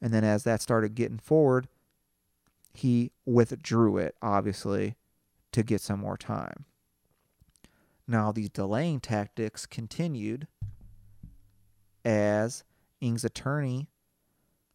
And 0.00 0.12
then 0.12 0.24
as 0.24 0.44
that 0.44 0.60
started 0.60 0.94
getting 0.94 1.18
forward, 1.18 1.68
he 2.74 3.12
withdrew 3.24 3.96
it, 3.96 4.16
obviously, 4.20 4.96
to 5.52 5.62
get 5.62 5.80
some 5.80 6.00
more 6.00 6.16
time. 6.16 6.64
Now, 8.06 8.32
these 8.32 8.50
delaying 8.50 9.00
tactics 9.00 9.64
continued 9.64 10.46
as 12.04 12.64
Ng's 13.00 13.24
attorney 13.24 13.88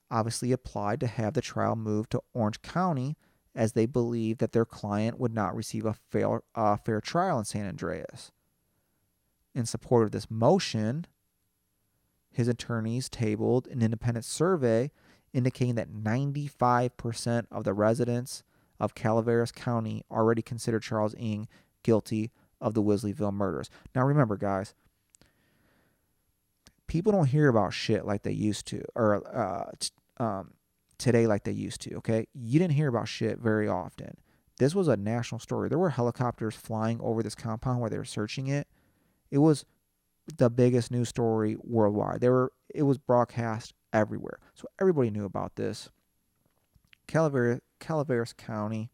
obviously 0.09 0.51
applied 0.51 0.99
to 1.01 1.07
have 1.07 1.33
the 1.33 1.41
trial 1.41 1.75
moved 1.75 2.11
to 2.11 2.21
Orange 2.33 2.61
County 2.61 3.17
as 3.53 3.73
they 3.73 3.85
believed 3.85 4.39
that 4.39 4.53
their 4.53 4.65
client 4.65 5.19
would 5.19 5.33
not 5.33 5.55
receive 5.55 5.85
a 5.85 5.93
fair, 5.93 6.41
uh, 6.55 6.77
fair 6.77 7.01
trial 7.01 7.37
in 7.37 7.45
San 7.45 7.67
Andreas. 7.67 8.31
In 9.53 9.65
support 9.65 10.05
of 10.05 10.11
this 10.11 10.31
motion, 10.31 11.05
his 12.31 12.47
attorneys 12.47 13.09
tabled 13.09 13.67
an 13.67 13.81
independent 13.81 14.25
survey 14.25 14.91
indicating 15.33 15.75
that 15.75 15.91
95% 15.91 17.45
of 17.51 17.63
the 17.63 17.73
residents 17.73 18.43
of 18.79 18.95
Calaveras 18.95 19.51
County 19.51 20.03
already 20.09 20.41
considered 20.41 20.83
Charles 20.83 21.15
Ng 21.17 21.47
guilty 21.83 22.31
of 22.61 22.73
the 22.73 22.83
Wilseyville 22.83 23.33
murders. 23.33 23.69
Now, 23.95 24.05
remember, 24.05 24.37
guys, 24.37 24.73
people 26.87 27.11
don't 27.11 27.27
hear 27.27 27.47
about 27.47 27.73
shit 27.73 28.05
like 28.05 28.23
they 28.23 28.31
used 28.31 28.65
to, 28.67 28.83
or 28.95 29.27
uh, 29.35 29.71
t- 29.79 29.89
um, 30.17 30.51
today 30.97 31.27
like 31.27 31.43
they 31.43 31.51
used 31.51 31.81
to. 31.81 31.95
Okay, 31.95 32.27
you 32.33 32.59
didn't 32.59 32.73
hear 32.73 32.89
about 32.89 33.07
shit 33.07 33.39
very 33.39 33.67
often. 33.67 34.17
This 34.57 34.75
was 34.75 34.89
a 34.89 34.97
national 34.97 35.39
story. 35.39 35.69
There 35.69 35.79
were 35.79 35.91
helicopters 35.91 36.55
flying 36.55 36.99
over 37.01 37.23
this 37.23 37.35
compound 37.35 37.79
where 37.79 37.89
they 37.89 37.97
were 37.97 38.03
searching 38.05 38.47
it. 38.47 38.67
It 39.31 39.37
was 39.37 39.65
the 40.37 40.49
biggest 40.49 40.91
news 40.91 41.09
story 41.09 41.55
worldwide. 41.61 42.21
There 42.21 42.31
were 42.31 42.51
it 42.73 42.83
was 42.83 42.97
broadcast 42.97 43.73
everywhere, 43.93 44.39
so 44.53 44.67
everybody 44.79 45.09
knew 45.09 45.25
about 45.25 45.55
this. 45.55 45.89
Calaveras, 47.07 47.61
Calaveras 47.79 48.33
County 48.33 48.91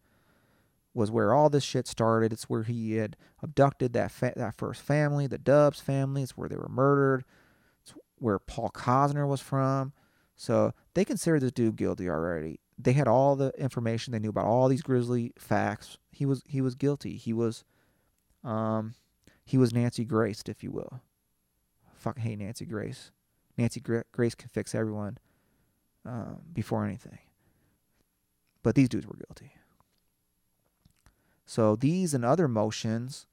was 0.93 1.11
where 1.11 1.33
all 1.33 1.49
this 1.49 1.63
shit 1.63 1.87
started. 1.87 2.31
It's 2.31 2.49
where 2.49 2.63
he 2.63 2.93
had 2.93 3.17
abducted 3.43 3.93
that 3.93 4.11
fa- 4.11 4.33
that 4.35 4.55
first 4.55 4.81
family, 4.81 5.27
the 5.27 5.37
Dubs 5.37 5.81
family. 5.81 6.23
It's 6.23 6.37
where 6.37 6.47
they 6.47 6.55
were 6.55 6.69
murdered. 6.69 7.25
It's 7.83 7.93
where 8.17 8.39
Paul 8.39 8.71
Cosner 8.73 9.27
was 9.27 9.41
from. 9.41 9.91
So 10.37 10.73
they 10.93 11.05
considered 11.05 11.41
this 11.41 11.51
dude 11.51 11.75
guilty 11.75 12.09
already. 12.09 12.59
They 12.77 12.93
had 12.93 13.07
all 13.07 13.35
the 13.35 13.51
information. 13.57 14.13
They 14.13 14.19
knew 14.19 14.29
about 14.29 14.45
all 14.45 14.67
these 14.69 14.81
grisly 14.81 15.33
facts. 15.37 15.97
He 16.11 16.25
was 16.25 16.41
he 16.47 16.61
was 16.61 16.75
guilty. 16.75 17.17
He 17.17 17.33
was, 17.33 17.65
um, 18.43 18.95
he 19.45 19.57
was 19.57 19.73
Nancy 19.73 20.05
Graced, 20.05 20.47
if 20.49 20.63
you 20.63 20.71
will. 20.71 21.01
Fucking 21.95 22.23
hate 22.23 22.39
Nancy 22.39 22.65
Grace. 22.65 23.11
Nancy 23.57 23.79
Grace 23.79 24.35
can 24.35 24.49
fix 24.49 24.75
everyone 24.75 25.17
um, 26.05 26.41
before 26.53 26.85
anything. 26.85 27.19
But 28.63 28.75
these 28.75 28.89
dudes 28.89 29.07
were 29.07 29.15
guilty. 29.15 29.53
So 31.45 31.75
these 31.75 32.13
and 32.13 32.25
other 32.25 32.47
motions 32.47 33.27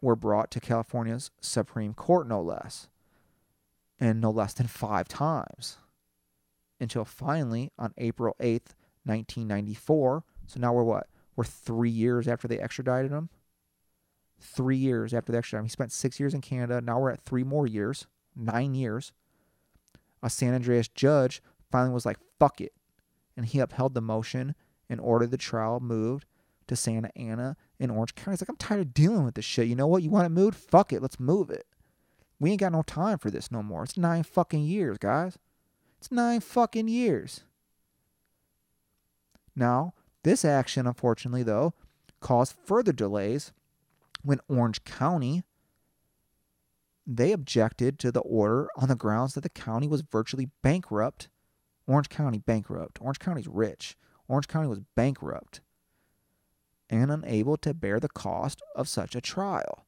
were 0.00 0.16
brought 0.16 0.50
to 0.52 0.60
California's 0.60 1.30
Supreme 1.40 1.94
Court, 1.94 2.28
no 2.28 2.40
less, 2.40 2.88
and 3.98 4.20
no 4.20 4.30
less 4.30 4.54
than 4.54 4.68
five 4.68 5.08
times. 5.08 5.78
Until 6.80 7.04
finally, 7.04 7.72
on 7.76 7.92
April 7.98 8.36
8th, 8.40 8.74
1994, 9.04 10.24
so 10.46 10.60
now 10.60 10.72
we're 10.72 10.84
what? 10.84 11.08
We're 11.34 11.44
three 11.44 11.90
years 11.90 12.28
after 12.28 12.46
they 12.46 12.58
extradited 12.58 13.10
him. 13.10 13.28
Three 14.40 14.76
years 14.76 15.12
after 15.12 15.32
the 15.32 15.38
extradition. 15.38 15.64
He 15.64 15.70
spent 15.70 15.90
six 15.90 16.20
years 16.20 16.34
in 16.34 16.40
Canada. 16.40 16.80
Now 16.80 17.00
we're 17.00 17.10
at 17.10 17.20
three 17.20 17.42
more 17.42 17.66
years, 17.66 18.06
nine 18.38 18.74
years. 18.74 19.12
A 20.22 20.30
San 20.30 20.54
Andreas 20.54 20.88
judge 20.88 21.42
finally 21.70 21.92
was 21.92 22.06
like, 22.06 22.18
fuck 22.38 22.60
it. 22.60 22.72
And 23.36 23.46
he 23.46 23.60
upheld 23.60 23.94
the 23.94 24.00
motion 24.00 24.54
and 24.88 25.00
ordered 25.00 25.30
the 25.30 25.36
trial 25.36 25.80
moved 25.80 26.24
to 26.66 26.76
Santa 26.76 27.10
Ana 27.16 27.56
in 27.78 27.90
Orange 27.90 28.14
County. 28.14 28.32
He's 28.32 28.42
like, 28.42 28.48
I'm 28.48 28.56
tired 28.56 28.80
of 28.80 28.94
dealing 28.94 29.24
with 29.24 29.34
this 29.34 29.44
shit. 29.44 29.68
You 29.68 29.76
know 29.76 29.86
what? 29.86 30.02
You 30.02 30.10
want 30.10 30.26
it 30.26 30.30
moved? 30.30 30.56
Fuck 30.56 30.92
it. 30.92 31.02
Let's 31.02 31.20
move 31.20 31.50
it. 31.50 31.66
We 32.40 32.50
ain't 32.50 32.60
got 32.60 32.72
no 32.72 32.82
time 32.82 33.18
for 33.18 33.30
this 33.30 33.50
no 33.50 33.62
more. 33.62 33.84
It's 33.84 33.96
nine 33.96 34.22
fucking 34.22 34.62
years, 34.62 34.98
guys. 34.98 35.38
It's 35.98 36.10
nine 36.10 36.40
fucking 36.40 36.88
years. 36.88 37.42
Now, 39.56 39.94
This 40.24 40.44
action, 40.44 40.86
unfortunately, 40.86 41.42
though, 41.42 41.74
caused 42.20 42.54
further 42.64 42.92
delays 42.92 43.52
when 44.22 44.40
Orange 44.48 44.84
County 44.84 45.42
they 47.10 47.32
objected 47.32 47.98
to 47.98 48.12
the 48.12 48.20
order 48.20 48.68
on 48.76 48.88
the 48.88 48.94
grounds 48.94 49.32
that 49.32 49.40
the 49.40 49.48
county 49.48 49.88
was 49.88 50.02
virtually 50.02 50.50
bankrupt. 50.62 51.30
Orange 51.86 52.10
County 52.10 52.38
bankrupt. 52.38 52.98
Orange 53.00 53.18
County's 53.18 53.48
rich. 53.48 53.96
Orange 54.28 54.46
County 54.46 54.68
was 54.68 54.82
bankrupt 54.94 55.62
and 56.90 57.10
unable 57.10 57.56
to 57.56 57.72
bear 57.72 57.98
the 57.98 58.10
cost 58.10 58.60
of 58.76 58.88
such 58.88 59.16
a 59.16 59.22
trial. 59.22 59.86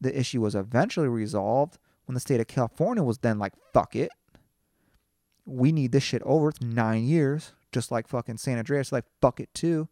The 0.00 0.18
issue 0.18 0.40
was 0.40 0.54
eventually 0.54 1.08
resolved 1.08 1.78
when 2.06 2.14
the 2.14 2.20
state 2.20 2.40
of 2.40 2.46
California 2.46 3.02
was 3.02 3.18
then 3.18 3.38
like, 3.38 3.52
fuck 3.74 3.94
it. 3.94 4.10
We 5.44 5.72
need 5.72 5.92
this 5.92 6.02
shit 6.02 6.22
over. 6.22 6.48
It's 6.48 6.60
nine 6.62 7.04
years, 7.04 7.52
just 7.70 7.90
like 7.90 8.08
fucking 8.08 8.38
San 8.38 8.58
Andreas, 8.58 8.92
like, 8.92 9.04
fuck 9.20 9.40
it 9.40 9.52
too 9.52 9.88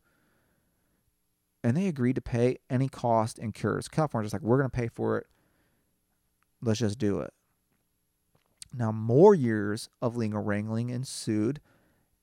and 1.65 1.75
they 1.75 1.89
agreed 1.89 2.15
to 2.17 2.21
pay 2.21 2.59
any 2.69 2.89
cost 2.89 3.39
incurs. 3.39 3.89
California's 3.89 4.33
just 4.33 4.43
like, 4.43 4.47
we're 4.47 4.59
going 4.59 4.71
to 4.71 4.77
pay 4.77 4.87
for 4.87 5.17
it. 5.17 5.27
Let's 6.61 6.79
just 6.79 6.99
do 6.99 7.21
it. 7.21 7.33
Now, 8.77 8.93
more 8.93 9.35
years 9.35 9.89
of 10.03 10.15
legal 10.15 10.43
wrangling 10.43 10.91
ensued 10.91 11.61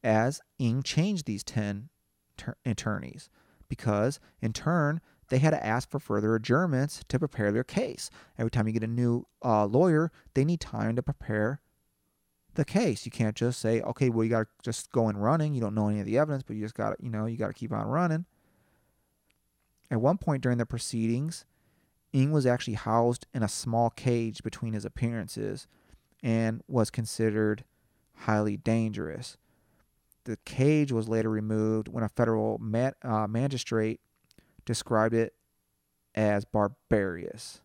as 0.04 0.41
Ng 0.60 0.84
changed 0.84 1.25
these 1.25 1.43
10 1.43 1.89
ter- 2.38 2.56
attorneys 2.65 3.30
because, 3.67 4.19
in 4.41 4.54
turn, 4.54 5.01
they 5.30 5.39
had 5.39 5.51
to 5.51 5.65
ask 5.65 5.89
for 5.89 5.99
further 5.99 6.36
adjournments 6.36 7.04
to 7.08 7.17
prepare 7.17 7.51
their 7.51 7.63
case. 7.63 8.12
Every 8.38 8.51
time 8.51 8.67
you 8.67 8.73
get 8.73 8.84
a 8.84 8.88
new 8.88 9.25
uh, 9.43 9.65
lawyer, 9.65 10.12
they 10.36 10.45
need 10.45 10.60
time 10.60 10.95
to 10.97 11.01
prepare 11.01 11.62
the 12.54 12.65
case. 12.65 13.06
You 13.06 13.12
can't 13.12 13.36
just 13.36 13.60
say, 13.60 13.82
okay, 13.82 14.10
well, 14.10 14.23
you 14.23 14.30
got 14.30 14.41
to 14.41 14.47
just 14.62 14.91
go 14.91 15.10
in 15.10 15.17
running. 15.17 15.56
You 15.56 15.62
don't 15.62 15.73
know 15.73 15.88
any 15.88 15.99
of 15.99 16.06
the 16.06 16.19
evidence, 16.19 16.43
but 16.43 16.58
you 16.58 16.62
just 16.62 16.75
got 16.75 16.89
to, 16.89 17.04
you 17.04 17.10
know, 17.10 17.25
you 17.25 17.38
got 17.38 17.47
to 17.47 17.54
keep 17.54 17.71
on 17.71 17.88
running. 17.88 18.25
At 19.91 19.99
one 19.99 20.17
point 20.17 20.41
during 20.41 20.58
the 20.58 20.65
proceedings, 20.65 21.43
Ng 22.13 22.32
was 22.32 22.45
actually 22.45 22.75
housed 22.75 23.27
in 23.34 23.43
a 23.43 23.49
small 23.49 23.89
cage 23.89 24.41
between 24.41 24.71
his 24.71 24.86
appearances 24.86 25.67
and 26.23 26.63
was 26.67 26.89
considered 26.89 27.65
highly 28.19 28.56
dangerous. 28.56 29.36
The 30.23 30.38
cage 30.45 30.93
was 30.93 31.10
later 31.10 31.30
removed 31.30 31.89
when 31.89 32.06
a 32.06 32.10
federal 32.10 32.58
ma- 32.60 32.91
uh, 33.04 33.27
magistrate 33.27 33.99
described 34.65 35.13
it 35.13 35.34
as 36.15 36.45
barbarous. 36.45 37.62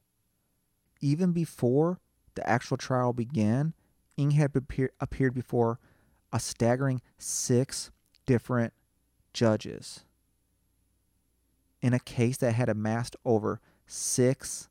Even 1.01 1.33
before 1.33 2.01
the 2.35 2.49
actual 2.49 2.77
trial 2.77 3.13
began, 3.13 3.73
Ng 4.19 4.33
had 4.33 4.57
appear- 4.57 4.93
appeared 4.99 5.35
before 5.35 5.79
a 6.33 6.41
staggering 6.41 7.03
six 7.19 7.93
different 8.25 8.73
judges 9.33 10.06
in 11.87 11.95
a 11.95 12.01
case 12.01 12.37
that 12.39 12.53
had 12.53 12.69
amassed 12.69 13.15
over 13.25 13.61
six 13.87 14.69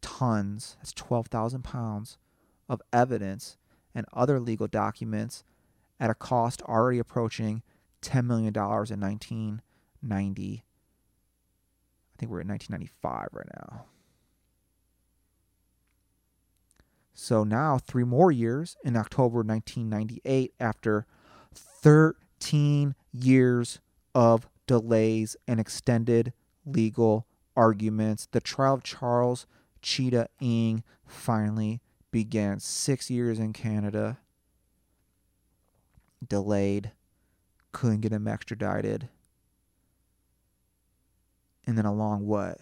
tons, 0.00 0.76
that's 0.78 0.92
12,000 0.92 1.64
pounds, 1.64 2.18
of 2.68 2.80
evidence 2.92 3.56
and 3.96 4.06
other 4.12 4.38
legal 4.38 4.68
documents 4.68 5.42
at 5.98 6.08
a 6.08 6.14
cost 6.14 6.62
already 6.62 7.00
approaching 7.00 7.64
$10 8.02 8.26
million 8.26 8.54
in 8.54 8.62
1990. 8.62 10.62
I 10.62 10.62
think 12.16 12.30
we're 12.30 12.42
in 12.42 12.48
1995 12.48 13.28
right 13.32 13.48
now. 13.56 13.86
So 17.12 17.42
now, 17.42 17.76
three 17.76 18.04
more 18.04 18.30
years 18.30 18.76
in 18.84 18.96
October 18.96 19.42
1998, 19.42 20.54
after 20.60 21.06
13 21.52 22.94
years 23.12 23.80
of 24.14 24.48
delays 24.68 25.36
and 25.48 25.58
extended 25.58 26.32
legal 26.64 27.26
arguments. 27.56 28.28
The 28.30 28.40
trial 28.40 28.74
of 28.74 28.82
Charles 28.82 29.46
Chitat 29.82 30.28
Ng 30.40 30.82
finally 31.06 31.80
began. 32.10 32.60
Six 32.60 33.10
years 33.10 33.38
in 33.38 33.52
Canada. 33.52 34.18
Delayed. 36.26 36.92
Couldn't 37.72 38.00
get 38.00 38.12
him 38.12 38.28
extradited. 38.28 39.08
And 41.66 41.78
then 41.78 41.86
along 41.86 42.26
what? 42.26 42.58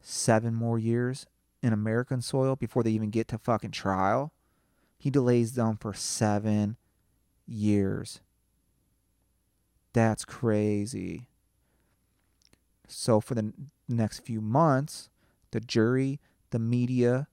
Seven 0.00 0.54
more 0.54 0.78
years 0.78 1.26
in 1.62 1.72
American 1.72 2.22
soil 2.22 2.56
before 2.56 2.82
they 2.82 2.90
even 2.90 3.10
get 3.10 3.28
to 3.28 3.38
fucking 3.38 3.72
trial. 3.72 4.32
He 4.96 5.10
delays 5.10 5.54
them 5.54 5.76
for 5.76 5.92
seven 5.92 6.76
years. 7.46 8.20
That's 9.92 10.24
crazy. 10.24 11.27
So 12.88 13.20
for 13.20 13.34
the 13.34 13.52
next 13.86 14.20
few 14.20 14.40
months, 14.40 15.10
the 15.50 15.60
jury, 15.60 16.20
the 16.50 16.58
media, 16.58 17.28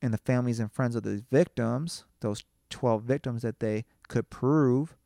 and 0.00 0.12
the 0.12 0.18
families 0.18 0.58
and 0.58 0.72
friends 0.72 0.96
of 0.96 1.02
the 1.02 1.22
victims, 1.30 2.04
those 2.20 2.42
12 2.70 3.02
victims 3.04 3.42
that 3.42 3.60
they 3.60 3.84
could 4.08 4.30
prove, 4.30 4.96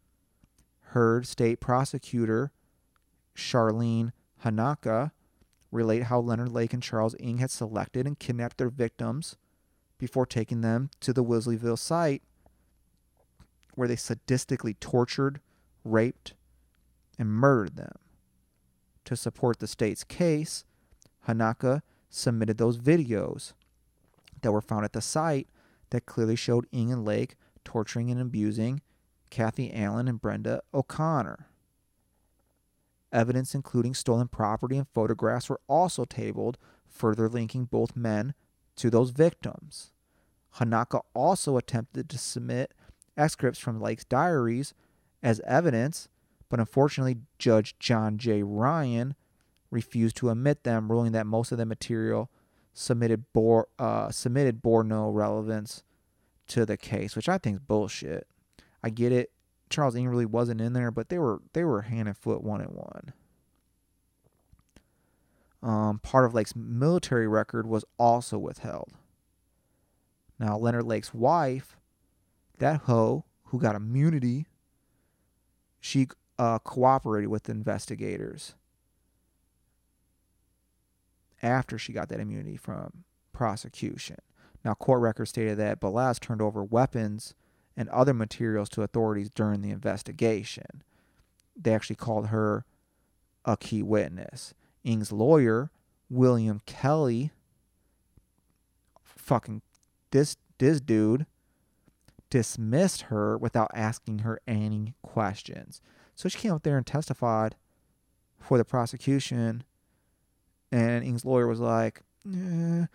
heard 0.90 1.26
state 1.26 1.60
prosecutor 1.60 2.52
Sharlene 3.34 4.12
Honnaka 4.44 5.10
relate 5.72 6.04
how 6.04 6.20
Leonard 6.20 6.52
Lake 6.52 6.72
and 6.72 6.82
Charles 6.82 7.16
Ng 7.18 7.38
had 7.38 7.50
selected 7.50 8.06
and 8.06 8.18
kidnapped 8.18 8.58
their 8.58 8.70
victims 8.70 9.36
before 9.98 10.26
taking 10.26 10.60
them 10.60 10.90
to 11.00 11.12
the 11.12 11.24
Wilseyville 11.24 11.78
site 11.78 12.22
where 13.74 13.88
they 13.88 13.96
sadistically 13.96 14.78
tortured, 14.78 15.40
raped, 15.84 16.34
and 17.18 17.30
murdered 17.30 17.76
them 17.76 17.98
to 19.06 19.16
support 19.16 19.58
the 19.58 19.66
state's 19.66 20.04
case, 20.04 20.64
Honnaka 21.26 21.82
submitted 22.10 22.58
those 22.58 22.78
videos 22.78 23.54
that 24.42 24.52
were 24.52 24.60
found 24.60 24.84
at 24.84 24.92
the 24.92 25.00
site 25.00 25.48
that 25.90 26.06
clearly 26.06 26.36
showed 26.36 26.66
Ng 26.72 26.92
and 26.92 27.04
Lake 27.04 27.36
torturing 27.64 28.10
and 28.10 28.20
abusing 28.20 28.80
Kathy 29.30 29.74
Allen 29.74 30.08
and 30.08 30.20
Brenda 30.20 30.62
O'Connor. 30.72 31.48
Evidence 33.12 33.54
including 33.54 33.94
stolen 33.94 34.28
property 34.28 34.76
and 34.76 34.88
photographs 34.88 35.48
were 35.48 35.60
also 35.68 36.04
tabled, 36.04 36.58
further 36.86 37.28
linking 37.28 37.64
both 37.64 37.96
men 37.96 38.34
to 38.76 38.90
those 38.90 39.10
victims. 39.10 39.92
Honnaka 40.56 41.02
also 41.14 41.56
attempted 41.56 42.08
to 42.10 42.18
submit 42.18 42.72
excerpts 43.16 43.58
from 43.58 43.80
Lake's 43.80 44.04
diaries 44.04 44.74
as 45.22 45.40
evidence 45.40 46.08
but 46.48 46.60
unfortunately, 46.60 47.18
Judge 47.38 47.78
John 47.78 48.18
J. 48.18 48.42
Ryan 48.42 49.14
refused 49.70 50.16
to 50.16 50.30
admit 50.30 50.64
them, 50.64 50.90
ruling 50.90 51.12
that 51.12 51.26
most 51.26 51.52
of 51.52 51.58
the 51.58 51.66
material 51.66 52.30
submitted 52.72 53.24
bore 53.32 53.68
uh, 53.78 54.10
submitted 54.10 54.62
bore 54.62 54.84
no 54.84 55.08
relevance 55.08 55.82
to 56.48 56.66
the 56.66 56.76
case, 56.76 57.16
which 57.16 57.28
I 57.28 57.38
think 57.38 57.56
is 57.56 57.60
bullshit. 57.60 58.26
I 58.82 58.90
get 58.90 59.12
it. 59.12 59.32
Charles 59.68 59.96
Ng 59.96 60.08
really 60.08 60.26
wasn't 60.26 60.60
in 60.60 60.74
there, 60.74 60.90
but 60.90 61.08
they 61.08 61.18
were 61.18 61.40
they 61.52 61.64
were 61.64 61.82
hand 61.82 62.08
and 62.08 62.16
foot 62.16 62.42
one 62.42 62.60
and 62.60 62.70
one. 62.70 63.12
Um, 65.62 65.98
part 65.98 66.24
of 66.24 66.34
Lake's 66.34 66.54
military 66.54 67.26
record 67.26 67.66
was 67.66 67.84
also 67.98 68.38
withheld. 68.38 68.92
Now 70.38 70.56
Leonard 70.56 70.84
Lake's 70.84 71.12
wife, 71.12 71.76
that 72.58 72.82
hoe 72.82 73.24
who 73.46 73.58
got 73.58 73.74
immunity, 73.74 74.46
she 75.80 76.08
uh, 76.38 76.58
cooperated 76.58 77.28
with 77.28 77.48
investigators 77.48 78.54
after 81.42 81.78
she 81.78 81.92
got 81.92 82.08
that 82.08 82.20
immunity 82.20 82.56
from 82.56 83.04
prosecution. 83.32 84.16
Now, 84.64 84.74
court 84.74 85.00
records 85.00 85.30
stated 85.30 85.58
that 85.58 85.80
Balazs 85.80 86.18
turned 86.18 86.42
over 86.42 86.64
weapons 86.64 87.34
and 87.76 87.88
other 87.90 88.14
materials 88.14 88.68
to 88.70 88.82
authorities 88.82 89.30
during 89.30 89.62
the 89.62 89.70
investigation. 89.70 90.82
They 91.56 91.74
actually 91.74 91.96
called 91.96 92.28
her 92.28 92.64
a 93.44 93.56
key 93.56 93.82
witness. 93.82 94.54
Ng's 94.84 95.12
lawyer, 95.12 95.70
William 96.08 96.60
Kelly, 96.66 97.32
fucking 99.02 99.62
this 100.10 100.36
this 100.58 100.80
dude 100.80 101.26
dismissed 102.30 103.02
her 103.02 103.36
without 103.36 103.70
asking 103.74 104.20
her 104.20 104.40
any 104.46 104.94
questions. 105.02 105.80
So 106.16 106.28
she 106.28 106.38
came 106.38 106.52
up 106.52 106.62
there 106.62 106.78
and 106.78 106.86
testified 106.86 107.54
for 108.40 108.58
the 108.58 108.64
prosecution, 108.64 109.64
and 110.72 111.04
Ng's 111.04 111.24
lawyer 111.24 111.46
was 111.46 111.60
like, 111.60 112.02
eh. 112.26 112.86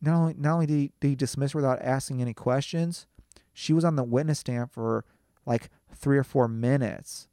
not 0.00 0.14
only 0.14 0.34
not 0.38 0.54
only 0.54 0.66
did 0.66 0.76
he, 0.76 0.92
did 1.00 1.08
he 1.08 1.16
dismiss 1.16 1.52
her 1.52 1.58
without 1.58 1.82
asking 1.82 2.22
any 2.22 2.32
questions, 2.32 3.06
she 3.52 3.72
was 3.72 3.84
on 3.84 3.96
the 3.96 4.04
witness 4.04 4.38
stand 4.38 4.70
for 4.70 5.04
like 5.44 5.68
three 5.92 6.16
or 6.16 6.24
four 6.24 6.46
minutes, 6.46 7.28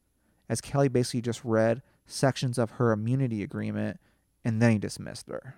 as 0.49 0.61
Kelly 0.61 0.87
basically 0.87 1.21
just 1.21 1.45
read 1.45 1.83
sections 2.07 2.57
of 2.57 2.71
her 2.71 2.91
immunity 2.91 3.43
agreement, 3.43 3.99
and 4.43 4.61
then 4.61 4.71
he 4.71 4.77
dismissed 4.79 5.29
her. 5.29 5.55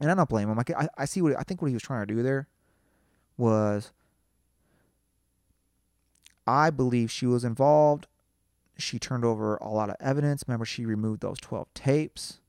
And 0.00 0.10
I 0.10 0.14
don't 0.14 0.28
blame 0.28 0.48
him. 0.48 0.56
Like 0.56 0.70
I, 0.70 0.88
I 0.96 1.04
see 1.04 1.20
what 1.20 1.36
I 1.36 1.42
think 1.42 1.60
what 1.60 1.68
he 1.68 1.74
was 1.74 1.82
trying 1.82 2.06
to 2.06 2.14
do 2.14 2.22
there 2.22 2.46
was 3.36 3.92
I 6.46 6.70
believe 6.70 7.10
she 7.10 7.26
was 7.26 7.44
involved. 7.44 8.06
She 8.80 8.98
turned 8.98 9.24
over 9.24 9.56
a 9.56 9.68
lot 9.68 9.90
of 9.90 9.96
evidence. 10.00 10.44
Remember, 10.46 10.64
she 10.64 10.84
removed 10.84 11.20
those 11.20 11.38
12 11.38 11.72
tapes. 11.74 12.40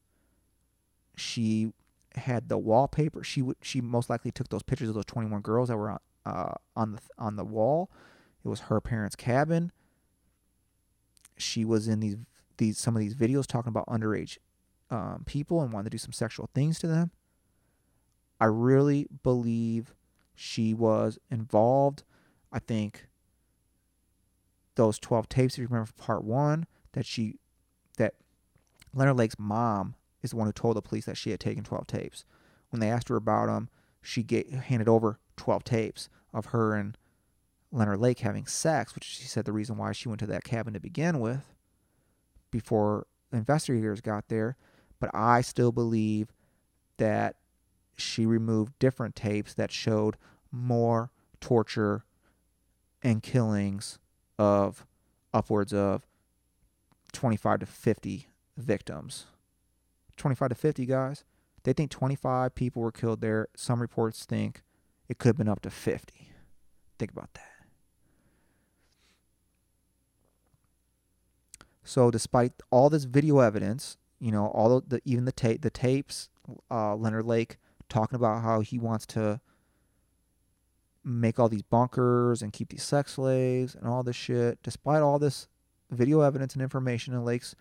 She 1.15 1.73
had 2.15 2.49
the 2.49 2.57
wallpaper. 2.57 3.23
She 3.23 3.41
would 3.41 3.57
she 3.61 3.81
most 3.81 4.09
likely 4.09 4.31
took 4.31 4.49
those 4.49 4.63
pictures 4.63 4.89
of 4.89 4.95
those 4.95 5.05
21 5.05 5.41
girls 5.41 5.69
that 5.69 5.77
were 5.77 5.91
on 5.91 5.99
uh, 6.25 6.53
on 6.75 6.93
the 6.93 6.99
on 7.17 7.35
the 7.35 7.45
wall. 7.45 7.91
It 8.43 8.47
was 8.47 8.61
her 8.61 8.81
parents' 8.81 9.15
cabin. 9.15 9.71
She 11.37 11.63
was 11.65 11.87
in 11.87 11.99
these 11.99 12.17
these 12.57 12.77
some 12.77 12.95
of 12.95 12.99
these 12.99 13.15
videos 13.15 13.47
talking 13.47 13.69
about 13.69 13.87
underage 13.87 14.37
um, 14.89 15.23
people 15.25 15.61
and 15.61 15.71
wanted 15.71 15.85
to 15.85 15.89
do 15.91 15.97
some 15.97 16.11
sexual 16.11 16.49
things 16.53 16.79
to 16.79 16.87
them. 16.87 17.11
I 18.39 18.45
really 18.45 19.07
believe 19.23 19.93
she 20.35 20.73
was 20.73 21.19
involved. 21.29 22.03
I 22.51 22.59
think 22.59 23.07
those 24.81 24.97
12 24.97 25.29
tapes, 25.29 25.53
if 25.53 25.59
you 25.59 25.67
remember 25.67 25.85
from 25.85 26.03
part 26.03 26.23
one, 26.23 26.65
that 26.93 27.05
she, 27.05 27.35
that 27.97 28.15
Leonard 28.95 29.15
Lake's 29.15 29.37
mom 29.37 29.93
is 30.23 30.31
the 30.31 30.37
one 30.37 30.47
who 30.47 30.51
told 30.51 30.75
the 30.75 30.81
police 30.81 31.05
that 31.05 31.17
she 31.17 31.29
had 31.29 31.39
taken 31.39 31.63
12 31.63 31.85
tapes. 31.85 32.25
When 32.71 32.79
they 32.79 32.89
asked 32.89 33.09
her 33.09 33.15
about 33.15 33.45
them, 33.45 33.69
she 34.01 34.23
get, 34.23 34.49
handed 34.49 34.89
over 34.89 35.19
12 35.37 35.63
tapes 35.63 36.09
of 36.33 36.47
her 36.47 36.73
and 36.73 36.97
Leonard 37.71 37.99
Lake 37.99 38.19
having 38.19 38.47
sex, 38.47 38.95
which 38.95 39.03
she 39.03 39.25
said 39.25 39.45
the 39.45 39.53
reason 39.53 39.77
why 39.77 39.91
she 39.91 40.09
went 40.09 40.19
to 40.19 40.25
that 40.25 40.43
cabin 40.43 40.73
to 40.73 40.79
begin 40.79 41.19
with 41.19 41.53
before 42.49 43.05
investigators 43.31 44.01
got 44.01 44.29
there. 44.29 44.57
But 44.99 45.11
I 45.13 45.41
still 45.41 45.71
believe 45.71 46.33
that 46.97 47.35
she 47.95 48.25
removed 48.25 48.79
different 48.79 49.15
tapes 49.15 49.53
that 49.53 49.71
showed 49.71 50.17
more 50.51 51.11
torture 51.39 52.03
and 53.03 53.21
killings 53.21 53.99
of 54.41 54.87
upwards 55.35 55.71
of 55.71 56.07
25 57.13 57.59
to 57.59 57.65
50 57.67 58.27
victims. 58.57 59.27
25 60.17 60.49
to 60.49 60.55
50 60.55 60.85
guys. 60.87 61.23
They 61.63 61.73
think 61.73 61.91
25 61.91 62.55
people 62.55 62.81
were 62.81 62.91
killed 62.91 63.21
there. 63.21 63.47
Some 63.55 63.79
reports 63.79 64.25
think 64.25 64.63
it 65.07 65.19
could 65.19 65.29
have 65.29 65.37
been 65.37 65.47
up 65.47 65.61
to 65.61 65.69
50. 65.69 66.31
Think 66.97 67.11
about 67.11 67.31
that. 67.35 67.45
So, 71.83 72.09
despite 72.09 72.53
all 72.71 72.89
this 72.89 73.03
video 73.03 73.39
evidence, 73.39 73.97
you 74.19 74.31
know, 74.31 74.47
all 74.47 74.81
the 74.81 75.01
even 75.05 75.25
the 75.25 75.31
tape, 75.31 75.61
the 75.61 75.69
tapes, 75.69 76.29
uh, 76.69 76.95
Leonard 76.95 77.25
Lake 77.25 77.57
talking 77.89 78.15
about 78.15 78.41
how 78.41 78.61
he 78.61 78.79
wants 78.79 79.05
to 79.07 79.39
make 81.03 81.39
all 81.39 81.49
these 81.49 81.63
bunkers 81.63 82.41
and 82.41 82.53
keep 82.53 82.69
these 82.69 82.83
sex 82.83 83.13
slaves 83.13 83.75
and 83.75 83.87
all 83.87 84.03
this 84.03 84.15
shit. 84.15 84.61
Despite 84.63 85.01
all 85.01 85.19
this 85.19 85.47
video 85.89 86.21
evidence 86.21 86.53
and 86.53 86.61
information 86.61 87.13
in 87.13 87.25
Lake's 87.25 87.55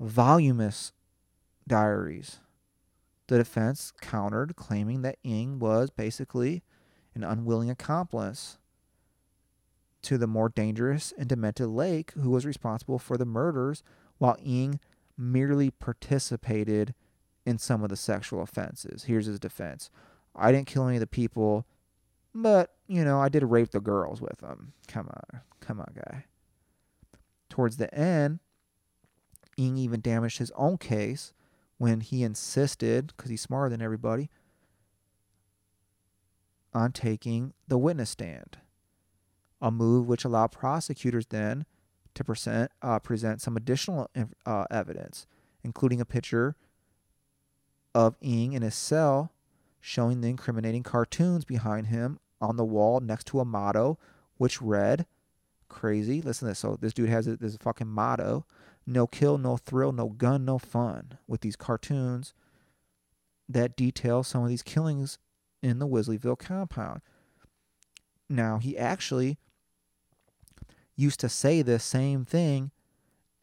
voluminous 0.00 0.92
diaries, 1.66 2.40
the 3.28 3.38
defense 3.38 3.92
countered, 4.00 4.56
claiming 4.56 5.02
that 5.02 5.18
Ng 5.24 5.58
was 5.58 5.90
basically 5.90 6.62
an 7.14 7.24
unwilling 7.24 7.70
accomplice 7.70 8.58
to 10.02 10.18
the 10.18 10.26
more 10.26 10.48
dangerous 10.48 11.12
and 11.18 11.28
demented 11.28 11.68
Lake, 11.68 12.12
who 12.12 12.30
was 12.30 12.46
responsible 12.46 12.98
for 12.98 13.16
the 13.16 13.24
murders, 13.24 13.82
while 14.18 14.36
Ng 14.44 14.78
merely 15.18 15.70
participated 15.70 16.94
in 17.44 17.58
some 17.58 17.82
of 17.82 17.88
the 17.88 17.96
sexual 17.96 18.42
offenses. 18.42 19.04
Here's 19.04 19.26
his 19.26 19.40
defense 19.40 19.90
I 20.34 20.52
didn't 20.52 20.66
kill 20.66 20.86
any 20.86 20.96
of 20.96 21.00
the 21.00 21.06
people, 21.06 21.66
but, 22.42 22.74
you 22.86 23.04
know, 23.04 23.20
I 23.20 23.28
did 23.28 23.42
rape 23.44 23.70
the 23.70 23.80
girls 23.80 24.20
with 24.20 24.38
them. 24.38 24.72
Come 24.88 25.08
on. 25.08 25.40
Come 25.60 25.80
on, 25.80 25.92
guy. 25.94 26.24
Towards 27.48 27.78
the 27.78 27.92
end, 27.94 28.40
Ng 29.56 29.76
even 29.78 30.00
damaged 30.00 30.38
his 30.38 30.52
own 30.54 30.76
case 30.76 31.32
when 31.78 32.00
he 32.00 32.22
insisted, 32.22 33.08
because 33.08 33.30
he's 33.30 33.40
smarter 33.40 33.70
than 33.70 33.82
everybody, 33.82 34.28
on 36.74 36.92
taking 36.92 37.54
the 37.66 37.78
witness 37.78 38.10
stand. 38.10 38.58
A 39.62 39.70
move 39.70 40.06
which 40.06 40.24
allowed 40.24 40.52
prosecutors 40.52 41.26
then 41.26 41.64
to 42.14 42.22
present, 42.22 42.70
uh, 42.82 42.98
present 42.98 43.40
some 43.40 43.56
additional 43.56 44.10
uh, 44.44 44.64
evidence, 44.70 45.26
including 45.64 46.00
a 46.00 46.04
picture 46.04 46.54
of 47.94 48.16
Ng 48.20 48.52
in 48.52 48.60
his 48.60 48.74
cell 48.74 49.32
showing 49.80 50.20
the 50.20 50.28
incriminating 50.28 50.82
cartoons 50.82 51.44
behind 51.44 51.86
him 51.86 52.18
on 52.40 52.56
the 52.56 52.64
wall 52.64 53.00
next 53.00 53.26
to 53.28 53.40
a 53.40 53.44
motto 53.44 53.98
which 54.36 54.60
read 54.60 55.06
crazy. 55.68 56.20
Listen 56.22 56.46
to 56.46 56.50
this. 56.50 56.58
So 56.58 56.76
this 56.80 56.92
dude 56.92 57.08
has 57.08 57.26
this 57.26 57.56
fucking 57.56 57.88
motto 57.88 58.44
no 58.86 59.06
kill 59.06 59.36
no 59.36 59.56
thrill 59.56 59.90
no 59.92 60.08
gun 60.08 60.44
no 60.44 60.58
fun 60.58 61.18
with 61.26 61.40
these 61.40 61.56
cartoons 61.56 62.32
that 63.48 63.76
detail 63.76 64.22
some 64.22 64.42
of 64.42 64.48
these 64.48 64.62
killings 64.62 65.18
in 65.62 65.78
the 65.78 65.88
Wilseyville 65.88 66.38
compound. 66.38 67.00
Now 68.28 68.58
he 68.58 68.78
actually 68.78 69.38
used 70.94 71.20
to 71.20 71.28
say 71.28 71.62
this 71.62 71.84
same 71.84 72.24
thing 72.24 72.70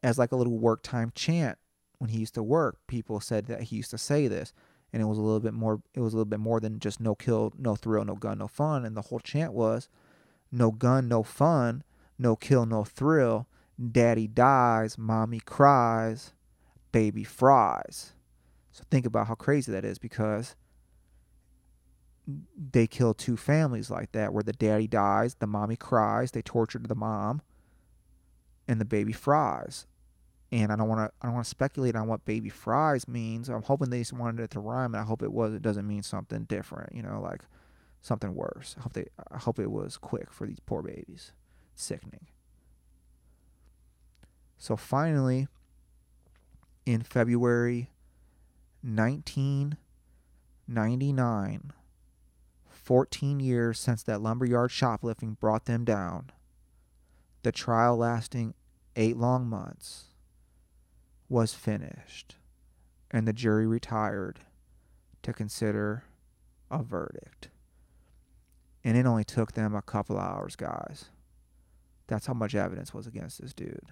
as 0.02 0.18
like 0.18 0.32
a 0.32 0.36
little 0.36 0.58
work 0.58 0.82
time 0.82 1.12
chant 1.14 1.58
when 1.98 2.10
he 2.10 2.18
used 2.18 2.34
to 2.34 2.42
work. 2.42 2.78
People 2.86 3.20
said 3.20 3.46
that 3.46 3.62
he 3.64 3.76
used 3.76 3.90
to 3.90 3.98
say 3.98 4.28
this 4.28 4.52
and 4.94 5.02
it 5.02 5.06
was 5.06 5.18
a 5.18 5.22
little 5.22 5.40
bit 5.40 5.54
more 5.54 5.82
it 5.92 6.00
was 6.00 6.14
a 6.14 6.16
little 6.16 6.24
bit 6.30 6.38
more 6.38 6.60
than 6.60 6.78
just 6.78 7.00
no 7.00 7.16
kill 7.16 7.52
no 7.58 7.74
thrill 7.74 8.04
no 8.04 8.14
gun 8.14 8.38
no 8.38 8.46
fun. 8.46 8.84
And 8.84 8.96
the 8.96 9.02
whole 9.02 9.18
chant 9.18 9.52
was 9.52 9.88
no 10.52 10.70
gun 10.70 11.08
no 11.08 11.24
fun 11.24 11.82
no 12.16 12.36
kill 12.36 12.64
no 12.64 12.84
thrill. 12.84 13.48
Daddy 13.90 14.28
dies 14.28 14.96
mommy 14.96 15.40
cries 15.40 16.32
baby 16.92 17.24
fries. 17.24 18.12
So 18.70 18.84
think 18.88 19.04
about 19.04 19.26
how 19.26 19.34
crazy 19.34 19.72
that 19.72 19.84
is 19.84 19.98
because 19.98 20.54
they 22.56 22.86
kill 22.86 23.14
two 23.14 23.36
families 23.36 23.90
like 23.90 24.12
that 24.12 24.32
where 24.32 24.44
the 24.44 24.52
daddy 24.52 24.86
dies 24.86 25.34
the 25.34 25.46
mommy 25.46 25.76
cries 25.76 26.30
they 26.30 26.40
tortured 26.40 26.88
the 26.88 26.94
mom 26.94 27.42
and 28.66 28.80
the 28.80 28.84
baby 28.84 29.12
fries 29.12 29.86
and 30.54 30.70
I 30.70 30.76
don't 30.76 30.88
want 30.88 31.00
to 31.00 31.10
I 31.20 31.26
don't 31.26 31.34
want 31.34 31.46
to 31.46 31.50
speculate 31.50 31.96
on 31.96 32.06
what 32.06 32.24
baby 32.24 32.48
fries 32.48 33.08
means. 33.08 33.48
I'm 33.48 33.64
hoping 33.64 33.90
they 33.90 33.98
just 33.98 34.12
wanted 34.12 34.40
it 34.40 34.52
to 34.52 34.60
rhyme, 34.60 34.94
and 34.94 35.02
I 35.02 35.04
hope 35.04 35.24
it 35.24 35.32
was. 35.32 35.52
It 35.52 35.62
doesn't 35.62 35.84
mean 35.84 36.04
something 36.04 36.44
different, 36.44 36.94
you 36.94 37.02
know, 37.02 37.20
like 37.20 37.42
something 38.00 38.36
worse. 38.36 38.76
I 38.78 38.82
hope 38.82 38.92
they 38.92 39.06
I 39.32 39.38
hope 39.38 39.58
it 39.58 39.72
was 39.72 39.96
quick 39.96 40.30
for 40.30 40.46
these 40.46 40.60
poor 40.64 40.80
babies. 40.80 41.32
Sickening. 41.74 42.28
So 44.56 44.76
finally, 44.76 45.48
in 46.86 47.02
February 47.02 47.90
1999, 48.82 51.72
14 52.68 53.40
years 53.40 53.80
since 53.80 54.04
that 54.04 54.22
lumberyard 54.22 54.70
shoplifting 54.70 55.32
brought 55.32 55.64
them 55.64 55.84
down, 55.84 56.30
the 57.42 57.50
trial 57.50 57.96
lasting 57.96 58.54
eight 58.94 59.16
long 59.16 59.48
months 59.48 60.13
was 61.34 61.52
finished, 61.52 62.36
and 63.10 63.26
the 63.26 63.32
jury 63.32 63.66
retired 63.66 64.38
to 65.20 65.32
consider 65.32 66.04
a 66.70 66.80
verdict. 66.80 67.48
And 68.84 68.96
it 68.96 69.04
only 69.04 69.24
took 69.24 69.50
them 69.52 69.74
a 69.74 69.82
couple 69.82 70.16
hours, 70.16 70.54
guys. 70.54 71.06
That's 72.06 72.26
how 72.26 72.34
much 72.34 72.54
evidence 72.54 72.94
was 72.94 73.08
against 73.08 73.42
this 73.42 73.52
dude. 73.52 73.90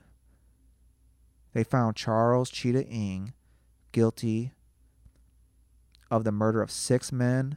They 1.52 1.64
found 1.64 1.96
Charles 1.96 2.48
Chitat 2.48 2.86
Ng 2.88 3.32
guilty 3.90 4.52
of 6.12 6.22
the 6.22 6.30
murder 6.30 6.62
of 6.62 6.70
six 6.70 7.10
men, 7.10 7.56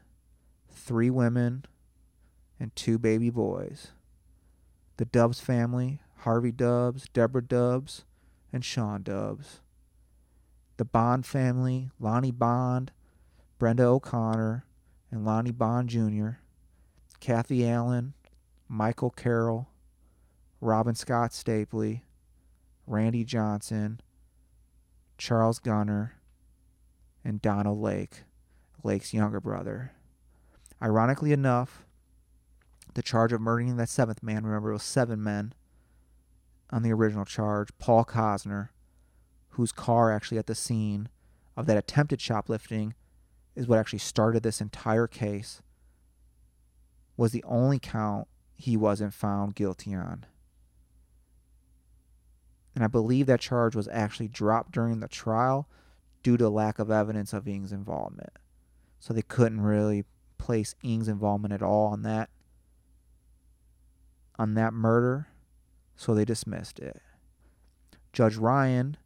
three 0.68 1.12
women, 1.12 1.64
and 2.60 2.76
two 2.76 2.98
baby 2.98 3.30
boys. 3.30 3.90
The 4.98 5.06
Dubs 5.06 5.42
family, 5.42 6.02
Harvey 6.22 6.52
Dubs, 6.52 7.08
Deborah 7.14 7.44
Dubs, 7.44 8.04
and 8.52 8.66
Sean 8.66 9.04
Dubs 9.04 9.60
the 10.78 10.86
Bond 10.86 11.26
family, 11.26 11.90
Lonnie 12.00 12.32
Bond, 12.32 12.92
Brenda 13.58 13.84
O'Connor, 13.84 14.66
and 15.12 15.26
Lonnie 15.26 15.52
Bond 15.52 15.90
Jr., 15.90 16.40
Kathy 17.20 17.68
Allen, 17.68 18.14
Michael 18.68 19.10
Carroll, 19.10 19.70
Robin 20.60 20.96
Scott 20.96 21.32
Stapley, 21.32 22.02
Randy 22.88 23.24
Johnson, 23.24 24.00
Charles 25.18 25.60
Gunnar, 25.60 26.16
and 27.24 27.42
Donald 27.42 27.80
Lake, 27.80 28.24
Lake's 28.84 29.14
younger 29.14 29.40
brother. 29.40 29.94
Ironically 30.82 31.32
enough, 31.32 31.86
the 32.94 33.02
charge 33.02 33.34
of 33.34 33.42
murdering 33.42 33.78
that 33.78 33.90
seventh 33.90 34.22
man, 34.22 34.44
remember 34.44 34.70
it 34.70 34.74
was 34.74 34.84
seven 34.84 35.24
men 35.24 35.54
on 36.70 36.84
the 36.84 36.92
original 36.92 37.26
charge, 37.26 37.70
Paul 37.80 38.06
Cosner, 38.06 38.70
whose 39.56 39.72
car 39.72 40.12
actually 40.12 40.38
at 40.38 40.48
the 40.48 40.56
scene 40.56 41.08
of 41.56 41.66
that 41.66 41.78
attempted 41.78 42.20
shoplifting 42.20 42.94
is 43.56 43.68
what 43.68 43.80
actually 43.80 44.00
started 44.00 44.44
this 44.44 44.60
entire 44.60 45.08
case, 45.08 45.62
was 47.16 47.32
the 47.32 47.44
only 47.46 47.80
count 47.80 48.28
he 48.58 48.76
wasn't 48.76 49.14
found 49.14 49.56
guilty 49.56 49.96
on. 49.96 50.26
And 52.76 52.84
I 52.84 52.88
believe 52.88 53.28
that 53.28 53.40
charge 53.40 53.76
was 53.76 53.88
actually 53.88 54.28
dropped 54.28 54.74
during 54.74 55.00
the 55.00 55.08
trial 55.08 55.70
due 56.22 56.36
to 56.36 56.50
lack 56.50 56.78
of 56.78 56.92
evidence 56.92 57.32
of 57.32 57.48
Ng's 57.48 57.72
involvement. 57.72 58.34
So 59.00 59.14
they 59.14 59.22
couldn't 59.22 59.62
really 59.62 60.04
place 60.38 60.76
Ng's 60.84 61.08
involvement 61.08 61.54
at 61.54 61.62
all 61.62 61.88
on 61.88 62.02
that 62.02 62.30
on 64.38 64.56
that 64.56 64.74
murder, 64.74 65.28
so 65.96 66.14
they 66.14 66.26
dismissed 66.26 66.78
it. 66.78 67.02
Judge 68.12 68.36
Ryan 68.36 68.98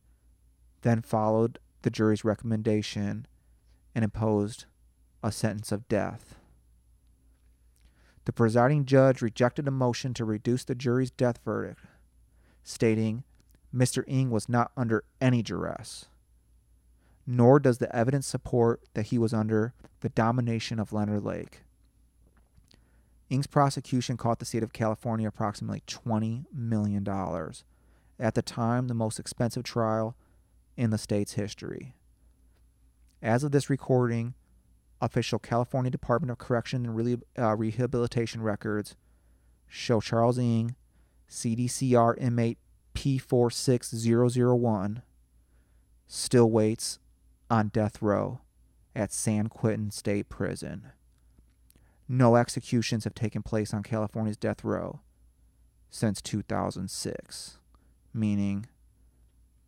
then 0.82 1.02
followed 1.02 1.60
the 1.82 1.90
jury's 1.90 2.24
recommendation 2.24 3.26
and 3.96 4.04
imposed 4.04 4.66
a 5.24 5.32
sentence 5.32 5.72
of 5.72 5.88
death. 5.88 6.36
The 8.26 8.34
presiding 8.34 8.86
judge 8.86 9.22
rejected 9.22 9.68
a 9.68 9.72
motion 9.72 10.14
to 10.14 10.26
reduce 10.26 10.64
the 10.64 10.76
jury's 10.76 11.12
death 11.12 11.40
verdict, 11.44 11.82
stating 12.64 13.24
Mr. 13.74 14.04
Ng 14.08 14.30
was 14.30 14.48
not 14.48 14.72
under 14.78 15.04
any 15.20 15.42
duress, 15.42 16.06
nor 17.26 17.60
does 17.60 17.80
the 17.80 17.94
evidence 17.96 18.28
support 18.28 18.82
that 18.94 19.08
he 19.08 19.18
was 19.18 19.34
under 19.34 19.74
the 20.02 20.10
domination 20.10 20.80
of 20.80 20.94
Leonard 20.94 21.24
Lake. 21.24 21.62
Ng's 23.32 23.48
prosecution 23.48 24.18
cost 24.18 24.40
the 24.40 24.46
state 24.46 24.64
of 24.64 24.74
California 24.74 25.28
approximately 25.28 25.84
$20 25.88 26.46
million, 26.54 27.08
at 28.20 28.36
the 28.36 28.42
time, 28.42 28.88
the 28.88 28.94
most 28.94 29.20
expensive 29.20 29.64
trial 29.64 30.16
in 30.80 30.90
the 30.92 30.98
state's 30.98 31.34
history. 31.34 31.94
As 33.22 33.44
of 33.44 33.52
this 33.52 33.70
recording, 33.70 34.34
official 35.02 35.38
California 35.38 35.92
Department 35.92 36.32
of 36.32 36.38
Correction 36.38 36.86
and 36.86 37.22
uh, 37.38 37.58
Rehabilitation 37.58 38.42
records 38.42 38.96
show 39.68 40.00
Charles 40.00 40.40
Ng, 40.40 40.78
CDCR 41.30 42.18
inmate 42.18 42.60
P46001, 42.96 45.02
still 46.08 46.50
waits 46.50 47.00
on 47.50 47.68
death 47.68 48.02
row 48.02 48.40
at 48.96 49.12
San 49.12 49.48
Quentin 49.48 49.92
State 49.92 50.30
Prison. 50.30 50.88
No 52.08 52.38
executions 52.38 53.04
have 53.04 53.16
taken 53.16 53.44
place 53.44 53.74
on 53.74 53.84
California's 53.84 54.38
death 54.38 54.64
row 54.64 55.02
since 55.90 56.22
2006, 56.22 57.58
meaning 58.14 58.68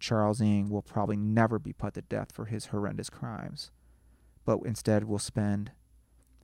Charles 0.01 0.41
Ng 0.41 0.69
will 0.69 0.81
probably 0.81 1.15
never 1.15 1.59
be 1.59 1.71
put 1.71 1.93
to 1.93 2.01
death 2.01 2.31
for 2.33 2.45
his 2.45 2.67
horrendous 2.67 3.09
crimes, 3.09 3.71
but 4.43 4.59
instead 4.65 5.05
will 5.05 5.19
spend 5.19 5.71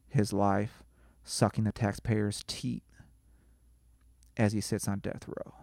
his 0.08 0.32
life 0.32 0.84
sucking 1.24 1.66
the 1.66 1.72
taxpayers' 1.72 2.44
teat 2.48 2.84
as 4.38 4.54
he 4.54 4.62
sits 4.62 4.88
on 4.88 5.00
death 5.00 5.28
row. 5.28 5.56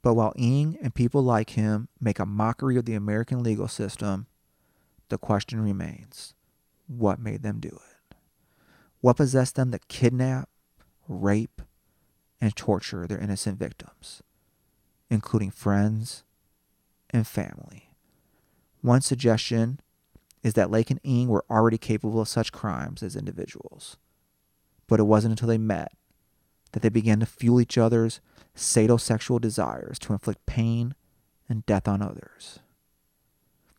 But 0.00 0.14
while 0.14 0.32
Ng 0.36 0.78
and 0.80 0.94
people 0.94 1.22
like 1.22 1.50
him 1.50 1.88
make 2.00 2.18
a 2.18 2.26
mockery 2.26 2.76
of 2.76 2.84
the 2.84 2.94
American 2.94 3.42
legal 3.42 3.68
system, 3.68 4.26
the 5.08 5.18
question 5.18 5.60
remains 5.60 6.34
what 6.86 7.18
made 7.18 7.42
them 7.42 7.60
do 7.60 7.68
it? 7.68 8.16
What 9.00 9.16
possessed 9.16 9.56
them 9.56 9.72
to 9.72 9.78
kidnap, 9.88 10.48
rape, 11.08 11.62
and 12.40 12.54
torture 12.54 13.06
their 13.06 13.18
innocent 13.18 13.58
victims, 13.58 14.22
including 15.10 15.50
friends 15.50 16.23
and 17.14 17.26
family? 17.26 17.90
One 18.82 19.00
suggestion 19.00 19.80
is 20.42 20.52
that 20.54 20.70
Lake 20.70 20.90
and 20.90 21.00
Ng 21.02 21.28
were 21.28 21.46
already 21.48 21.78
capable 21.78 22.20
of 22.20 22.28
such 22.28 22.52
crimes 22.52 23.02
as 23.02 23.16
individuals. 23.16 23.96
But 24.86 25.00
it 25.00 25.04
wasn't 25.04 25.32
until 25.32 25.48
they 25.48 25.56
met 25.56 25.92
that 26.72 26.82
they 26.82 26.90
began 26.90 27.20
to 27.20 27.26
fuel 27.26 27.60
each 27.60 27.78
other's 27.78 28.20
sadosexual 28.54 29.40
desires 29.40 29.98
to 30.00 30.12
inflict 30.12 30.44
pain 30.44 30.94
and 31.48 31.64
death 31.64 31.88
on 31.88 32.02
others. 32.02 32.58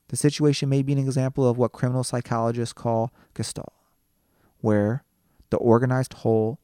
The 0.07 0.15
situation 0.17 0.69
may 0.69 0.81
be 0.81 0.93
an 0.93 0.99
example 0.99 1.47
of 1.47 1.57
what 1.57 1.71
criminal 1.71 2.03
psychologists 2.03 2.73
call 2.73 3.13
gestalt, 3.33 3.73
where 4.61 5.03
the 5.49 5.57
organized 5.57 6.13
whole 6.13 6.59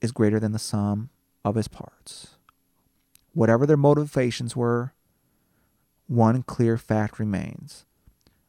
is 0.00 0.12
greater 0.12 0.40
than 0.40 0.52
the 0.52 0.58
sum 0.58 1.10
of 1.44 1.56
its 1.56 1.68
parts. 1.68 2.36
Whatever 3.32 3.66
their 3.66 3.76
motivations 3.76 4.56
were, 4.56 4.92
one 6.08 6.42
clear 6.42 6.76
fact 6.76 7.18
remains. 7.18 7.84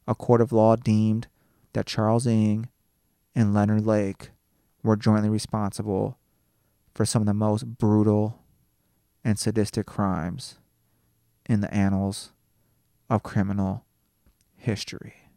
A 0.07 0.15
court 0.15 0.41
of 0.41 0.51
law 0.51 0.75
deemed 0.75 1.27
that 1.73 1.85
Charles 1.85 2.25
Ng 2.25 2.67
and 3.35 3.53
Leonard 3.53 3.85
Lake 3.85 4.31
were 4.81 4.95
jointly 4.95 5.29
responsible 5.29 6.17
for 6.95 7.05
some 7.05 7.21
of 7.21 7.25
the 7.27 7.33
most 7.33 7.77
brutal 7.77 8.39
and 9.23 9.37
sadistic 9.37 9.85
crimes 9.85 10.57
in 11.47 11.61
the 11.61 11.71
annals 11.73 12.31
of 13.09 13.23
criminal 13.23 13.85
history. 14.55 15.29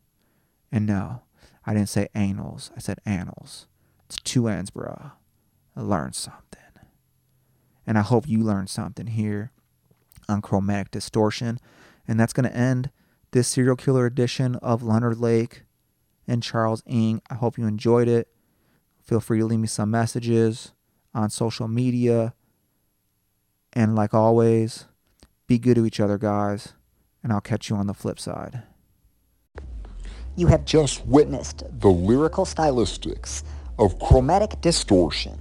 And 0.71 0.87
no, 0.87 1.23
I 1.67 1.75
didn't 1.75 1.89
say 1.89 2.09
annals, 2.15 2.71
I 2.77 2.81
said 2.81 2.99
annals. 3.05 3.67
It's 4.07 4.17
two 4.17 4.49
ends, 4.49 4.71
bruh. 4.71 5.13
I 5.77 5.81
learned 5.81 6.15
something. 6.15 6.61
And 7.87 7.99
I 7.99 8.03
hope 8.03 8.29
you 8.29 8.43
learned 8.43 8.71
something 8.71 9.09
here 9.09 9.51
on 10.29 10.41
chromatic 10.41 10.93
distortion. 10.93 11.59
And 12.07 12.19
that's 12.19 12.33
going 12.33 12.49
to 12.49 12.57
end 12.57 12.91
this 13.31 13.49
serial 13.49 13.77
killer 13.77 14.07
edition 14.07 14.57
of 14.57 14.83
Leonard 14.83 15.19
Lake 15.19 15.65
and 16.27 16.43
Charles 16.43 16.83
Ng. 16.87 17.21
I 17.31 17.35
hope 17.35 17.59
you 17.59 17.67
enjoyed 17.67 18.09
it. 18.09 18.29
Feel 19.03 19.21
free 19.21 19.39
to 19.39 19.47
leave 19.47 19.59
me 19.59 19.67
some 19.67 19.91
messages 19.91 20.73
on 21.15 21.31
social 21.31 21.69
media. 21.69 22.35
And 23.73 23.95
like 23.95 24.15
always, 24.15 24.87
be 25.47 25.59
good 25.59 25.77
to 25.77 25.87
each 25.87 26.01
other, 26.01 26.19
guys. 26.19 26.75
And 27.23 27.33
I'll 27.33 27.41
catch 27.41 27.71
you 27.71 27.77
on 27.77 27.87
the 27.87 27.95
flip 27.95 28.19
side. 28.19 28.63
You 30.37 30.47
have 30.47 30.65
just 30.65 31.07
witnessed 31.07 31.63
the 31.81 31.91
lyrical 31.91 32.45
stylistics 32.45 33.43
of 33.79 33.99
chromatic 33.99 34.61
distortion. 34.61 35.39